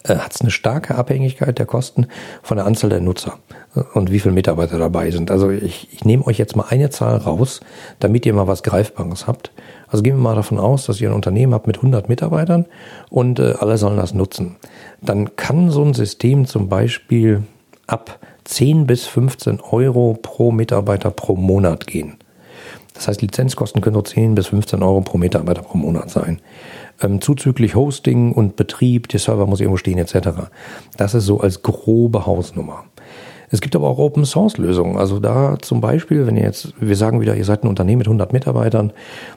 äh, 0.04 0.16
hat 0.16 0.34
es 0.34 0.42
eine 0.42 0.52
starke 0.52 0.96
Abhängigkeit 0.96 1.60
der 1.60 1.66
Kosten 1.66 2.08
von 2.42 2.58
der 2.58 2.66
Anzahl 2.66 2.90
der 2.90 3.02
Nutzer 3.02 3.38
und 3.94 4.12
wie 4.12 4.20
viele 4.20 4.34
Mitarbeiter 4.34 4.78
dabei 4.78 5.12
sind. 5.12 5.32
Also 5.32 5.50
ich, 5.50 5.88
ich 5.92 6.04
nehme 6.06 6.26
euch 6.28 6.38
jetzt 6.38 6.56
mal 6.56 6.66
eine 6.70 6.90
Zahl 6.90 7.18
raus, 7.18 7.62
damit 8.00 8.26
ihr 8.26 8.34
mal 8.34 8.48
was 8.48 8.64
Greifbares 8.64 9.28
habt. 9.28 9.52
Also 9.88 10.04
gehen 10.04 10.16
wir 10.16 10.24
mal 10.24 10.36
davon 10.36 10.60
aus, 10.60 10.86
dass 10.86 11.00
ihr 11.02 11.10
ein 11.10 11.16
Unternehmen 11.16 11.54
habt 11.54 11.68
mit 11.68 11.78
100 11.78 12.10
Mitarbeitern 12.10 12.66
und 13.10 13.40
äh, 13.40 13.54
alle 13.60 13.78
sollen 13.78 13.98
das 13.98 14.14
nutzen. 14.14 14.56
Dann 15.02 15.36
kann 15.36 15.70
so 15.70 15.84
ein 15.84 15.94
System 15.94 16.46
zum 16.46 16.70
Beispiel 16.70 17.44
ab 17.88 18.20
10 18.46 18.88
bis 18.88 19.06
15 19.06 19.62
Euro 19.62 20.18
pro 20.22 20.52
Mitarbeiter 20.52 21.12
pro 21.12 21.36
Monat 21.36 21.88
gehen. 21.88 22.18
Das 22.94 23.08
heißt, 23.08 23.22
Lizenzkosten 23.22 23.82
können 23.82 23.96
so 23.96 24.02
10 24.02 24.36
bis 24.36 24.48
15 24.48 24.84
Euro 24.84 25.02
pro 25.02 25.18
Mitarbeiter 25.18 25.62
pro 25.62 25.78
Monat 25.78 26.10
sein. 26.10 26.40
Ähm, 27.02 27.22
zuzüglich 27.22 27.76
Hosting 27.76 28.32
und 28.32 28.56
Betrieb, 28.56 29.08
der 29.10 29.20
Server 29.20 29.48
muss 29.48 29.60
irgendwo 29.60 29.78
stehen 29.78 29.98
etc. 29.98 30.30
Das 30.98 31.14
ist 31.14 31.26
so 31.26 31.40
als 31.40 31.62
grobe 31.62 32.26
Hausnummer. 32.26 32.86
Es 33.52 33.60
gibt 33.60 33.76
aber 33.76 33.88
auch 33.90 33.98
Open 33.98 34.26
Source 34.26 34.58
Lösungen. 34.58 34.98
Also 34.98 35.20
da 35.20 35.58
zum 35.62 35.82
Beispiel, 35.82 36.26
wenn 36.26 36.38
ihr 36.38 36.44
jetzt, 36.44 36.74
wir 36.80 36.96
sagen 36.96 37.20
wieder, 37.20 37.36
ihr 37.36 37.44
seid 37.44 37.64
ein 37.64 37.68
Unternehmen 37.68 38.00
mit 38.00 38.08
100 38.08 38.32
Mitarbeitern, 38.32 38.94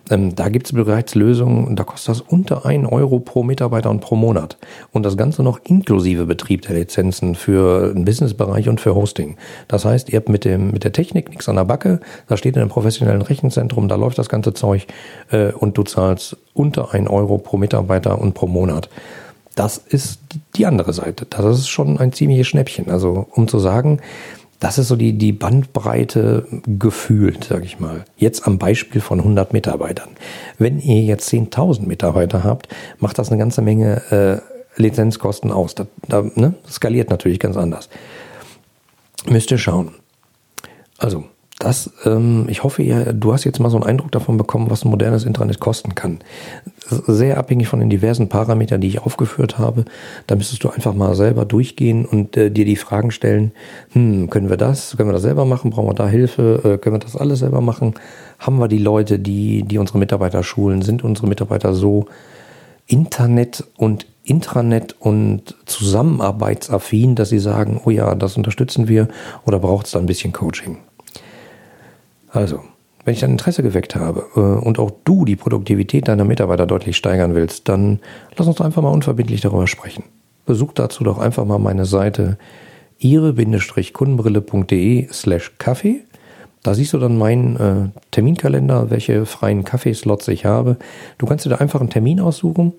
ähm, 0.09 0.37
da 0.37 0.49
gibt 0.49 0.67
es 0.67 0.73
bereits 0.73 1.17
Lösungen, 1.17 1.75
da 1.75 1.83
kostet 1.83 2.11
das 2.11 2.21
unter 2.21 2.65
1 2.65 2.91
Euro 2.91 3.19
pro 3.19 3.43
Mitarbeiter 3.43 3.91
und 3.91 4.01
pro 4.01 4.15
Monat. 4.15 4.57
Und 4.93 5.05
das 5.05 5.17
Ganze 5.17 5.43
noch 5.43 5.59
inklusive 5.65 6.27
Betrieb 6.27 6.63
der 6.63 6.77
Lizenzen 6.77 7.35
für 7.35 7.93
den 7.93 8.05
Businessbereich 8.05 8.69
und 8.69 8.81
für 8.81 8.95
Hosting. 8.95 9.37
Das 9.67 9.85
heißt, 9.85 10.11
ihr 10.11 10.19
habt 10.19 10.29
mit, 10.29 10.45
dem, 10.45 10.71
mit 10.71 10.85
der 10.85 10.93
Technik 10.93 11.31
nichts 11.31 11.49
an 11.49 11.57
der 11.57 11.65
Backe, 11.65 11.99
da 12.29 12.37
steht 12.37 12.55
in 12.55 12.63
einem 12.63 12.71
professionellen 12.71 13.23
Rechenzentrum, 13.23 13.89
da 13.89 13.97
läuft 13.97 14.19
das 14.19 14.29
ganze 14.29 14.55
Zeug 14.55 14.87
äh, 15.33 15.51
und 15.51 15.77
du 15.77 15.83
zahlst 15.83 16.37
unter 16.53 16.95
1 16.95 17.11
Euro 17.11 17.39
pro 17.39 17.57
Mitarbeiter 17.57 18.21
und 18.21 18.35
pro 18.35 18.47
Monat. 18.47 18.89
Das 19.55 19.79
ist 19.79 20.21
die 20.57 20.67
andere 20.67 20.93
Seite. 20.93 21.27
Das 21.31 21.45
ist 21.45 21.69
schon 21.69 21.99
ein 21.99 22.13
ziemliches 22.13 22.49
Schnäppchen. 22.49 22.91
Also 22.91 23.27
um 23.31 23.47
zu 23.47 23.59
sagen, 23.59 24.01
das 24.61 24.79
ist 24.79 24.89
so 24.89 24.97
die, 24.97 25.13
die 25.13 25.33
Bandbreite 25.33 26.47
gefühlt, 26.67 27.45
sage 27.45 27.65
ich 27.65 27.81
mal. 27.81 28.05
Jetzt 28.17 28.47
am 28.47 28.59
Beispiel 28.59 29.01
von 29.01 29.21
100 29.21 29.53
Mitarbeitern. 29.53 30.11
Wenn 30.59 30.81
ihr 30.81 31.03
jetzt 31.03 31.31
10.000 31.33 31.87
Mitarbeiter 31.87 32.45
habt, 32.45 32.69
macht 32.99 33.19
das 33.19 33.29
eine 33.29 33.39
ganze 33.39 33.63
Menge 33.63 34.03
äh, 34.11 34.81
Lizenzkosten 34.81 35.53
aus. 35.53 35.75
Da, 35.75 35.87
da 36.09 36.25
ne? 36.35 36.55
skaliert 36.69 37.11
natürlich 37.11 37.39
ganz 37.39 37.57
anders. 37.57 37.89
Müsst 39.27 39.51
ihr 39.51 39.59
schauen. 39.59 39.93
Also, 40.99 41.25
das, 41.65 41.91
ähm, 42.05 42.47
ich 42.49 42.63
hoffe, 42.63 42.83
ihr, 42.83 43.13
du 43.13 43.33
hast 43.33 43.45
jetzt 43.45 43.59
mal 43.59 43.71
so 43.71 43.77
einen 43.79 43.87
Eindruck 43.87 44.13
davon 44.13 44.37
bekommen, 44.37 44.71
was 44.71 44.85
ein 44.85 44.91
modernes 44.91 45.25
Intranet 45.25 45.61
kosten 45.61 45.95
kann. 45.95 46.19
Sehr 46.87 47.39
abhängig 47.39 47.69
von 47.69 47.81
den 47.81 47.89
diversen 47.89 48.29
Parametern, 48.29 48.81
die 48.81 48.89
ich 48.89 49.01
aufgeführt 49.01 49.59
habe. 49.59 49.87
Da 50.27 50.37
müsstest 50.37 50.63
du 50.63 50.69
einfach 50.69 50.95
mal 50.95 51.15
selber 51.15 51.47
durchgehen 51.47 52.05
und 52.05 52.37
äh, 52.37 52.51
dir 52.51 52.67
die 52.67 52.77
Fragen 52.77 53.11
stellen, 53.11 53.53
hm, 53.93 54.29
können 54.29 54.51
wir 54.51 54.59
das, 54.59 54.97
können 54.97 55.09
wir 55.09 55.15
das 55.15 55.23
selber 55.23 55.47
machen, 55.47 55.71
brauchen 55.71 55.89
wir 55.89 55.95
da 55.95 56.07
Hilfe, 56.07 56.61
äh, 56.65 56.79
können 56.79 56.97
wir 56.97 57.01
das 57.01 57.17
alles 57.17 57.39
selber 57.39 57.61
machen? 57.61 57.95
Haben 58.39 58.59
wir 58.59 58.69
die 58.69 58.79
Leute, 58.79 59.19
die, 59.19 59.63
die 59.63 59.79
unsere 59.79 59.99
Mitarbeiter 59.99 60.43
schulen? 60.43 60.83
Sind 60.83 61.03
unsere 61.03 61.27
Mitarbeiter 61.27 61.75
so 61.75 62.07
Internet 62.87 63.65
und 63.77 64.07
Intranet 64.23 64.97
und 64.99 65.55
zusammenarbeitsaffin, 65.65 67.15
dass 67.15 67.31
sie 67.31 67.39
sagen, 67.39 67.81
oh 67.85 67.91
ja, 67.91 68.15
das 68.15 68.37
unterstützen 68.37 68.89
wir 68.89 69.09
oder 69.47 69.59
braucht 69.59 69.87
es 69.87 69.93
da 69.93 69.99
ein 69.99 70.07
bisschen 70.07 70.33
Coaching? 70.33 70.79
Also, 72.35 72.61
wenn 73.05 73.15
ich 73.15 73.21
dein 73.21 73.31
Interesse 73.31 73.63
geweckt 73.63 73.95
habe 73.95 74.27
äh, 74.35 74.41
und 74.41 74.81
auch 74.81 74.91
du 75.05 75.25
die 75.25 75.37
Produktivität 75.37 76.09
deiner 76.09 76.25
Mitarbeiter 76.25 76.67
deutlich 76.67 76.97
steigern 76.97 77.37
willst, 77.37 77.69
dann 77.69 78.01
lass 78.37 78.49
uns 78.49 78.61
einfach 78.61 78.83
mal 78.83 78.91
unverbindlich 78.91 79.41
darüber 79.41 79.69
sprechen. 79.69 80.03
Besuch 80.45 80.73
dazu 80.73 81.05
doch 81.05 81.19
einfach 81.19 81.45
mal 81.45 81.59
meine 81.59 81.85
Seite 81.85 82.37
ihre-kundenbrille.de 82.99 85.09
slash 85.13 85.53
Kaffee. 85.59 86.01
Da 86.63 86.75
siehst 86.75 86.93
du 86.93 86.99
dann 86.99 87.19
meinen 87.19 87.57
äh, 87.57 87.89
Terminkalender, 88.11 88.91
welche 88.91 89.27
freien 89.27 89.63
Kaffeeslots 89.65 90.29
ich 90.29 90.45
habe. 90.45 90.77
Du 91.19 91.27
kannst 91.27 91.45
dir 91.45 91.51
da 91.51 91.57
einfach 91.57 91.81
einen 91.81 91.91
Termin 91.91 92.21
aussuchen 92.21 92.73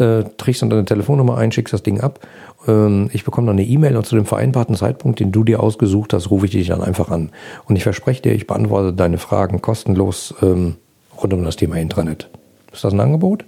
äh, 0.00 0.24
trägst 0.36 0.62
dann 0.62 0.70
deine 0.70 0.84
Telefonnummer 0.84 1.36
ein, 1.36 1.52
schickst 1.52 1.74
das 1.74 1.82
Ding 1.82 2.00
ab. 2.00 2.20
Ähm, 2.66 3.10
ich 3.12 3.24
bekomme 3.24 3.46
dann 3.46 3.58
eine 3.58 3.66
E-Mail 3.66 3.96
und 3.96 4.06
zu 4.06 4.16
dem 4.16 4.26
vereinbarten 4.26 4.74
Zeitpunkt, 4.74 5.20
den 5.20 5.32
du 5.32 5.44
dir 5.44 5.62
ausgesucht 5.62 6.12
hast, 6.12 6.30
rufe 6.30 6.46
ich 6.46 6.52
dich 6.52 6.68
dann 6.68 6.82
einfach 6.82 7.10
an. 7.10 7.30
Und 7.66 7.76
ich 7.76 7.82
verspreche 7.82 8.22
dir, 8.22 8.32
ich 8.32 8.46
beantworte 8.46 8.92
deine 8.92 9.18
Fragen 9.18 9.62
kostenlos 9.62 10.34
ähm, 10.42 10.76
rund 11.20 11.32
um 11.32 11.44
das 11.44 11.56
Thema 11.56 11.76
Intranet. 11.76 12.28
Ist 12.72 12.84
das 12.84 12.92
ein 12.92 13.00
Angebot? 13.00 13.44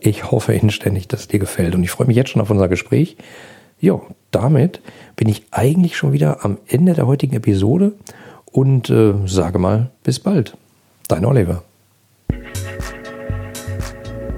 Ich 0.00 0.30
hoffe 0.30 0.54
inständig, 0.54 1.08
dass 1.08 1.20
es 1.20 1.28
dir 1.28 1.38
gefällt 1.38 1.74
und 1.74 1.84
ich 1.84 1.90
freue 1.90 2.06
mich 2.06 2.16
jetzt 2.16 2.30
schon 2.30 2.40
auf 2.40 2.50
unser 2.50 2.68
Gespräch. 2.68 3.16
Jo, 3.80 4.02
damit 4.30 4.80
bin 5.16 5.28
ich 5.28 5.44
eigentlich 5.50 5.96
schon 5.96 6.12
wieder 6.12 6.44
am 6.44 6.58
Ende 6.66 6.94
der 6.94 7.06
heutigen 7.06 7.36
Episode 7.36 7.92
und 8.46 8.90
äh, 8.90 9.14
sage 9.26 9.58
mal 9.58 9.90
bis 10.02 10.20
bald. 10.20 10.56
Dein 11.08 11.24
Oliver. 11.24 11.62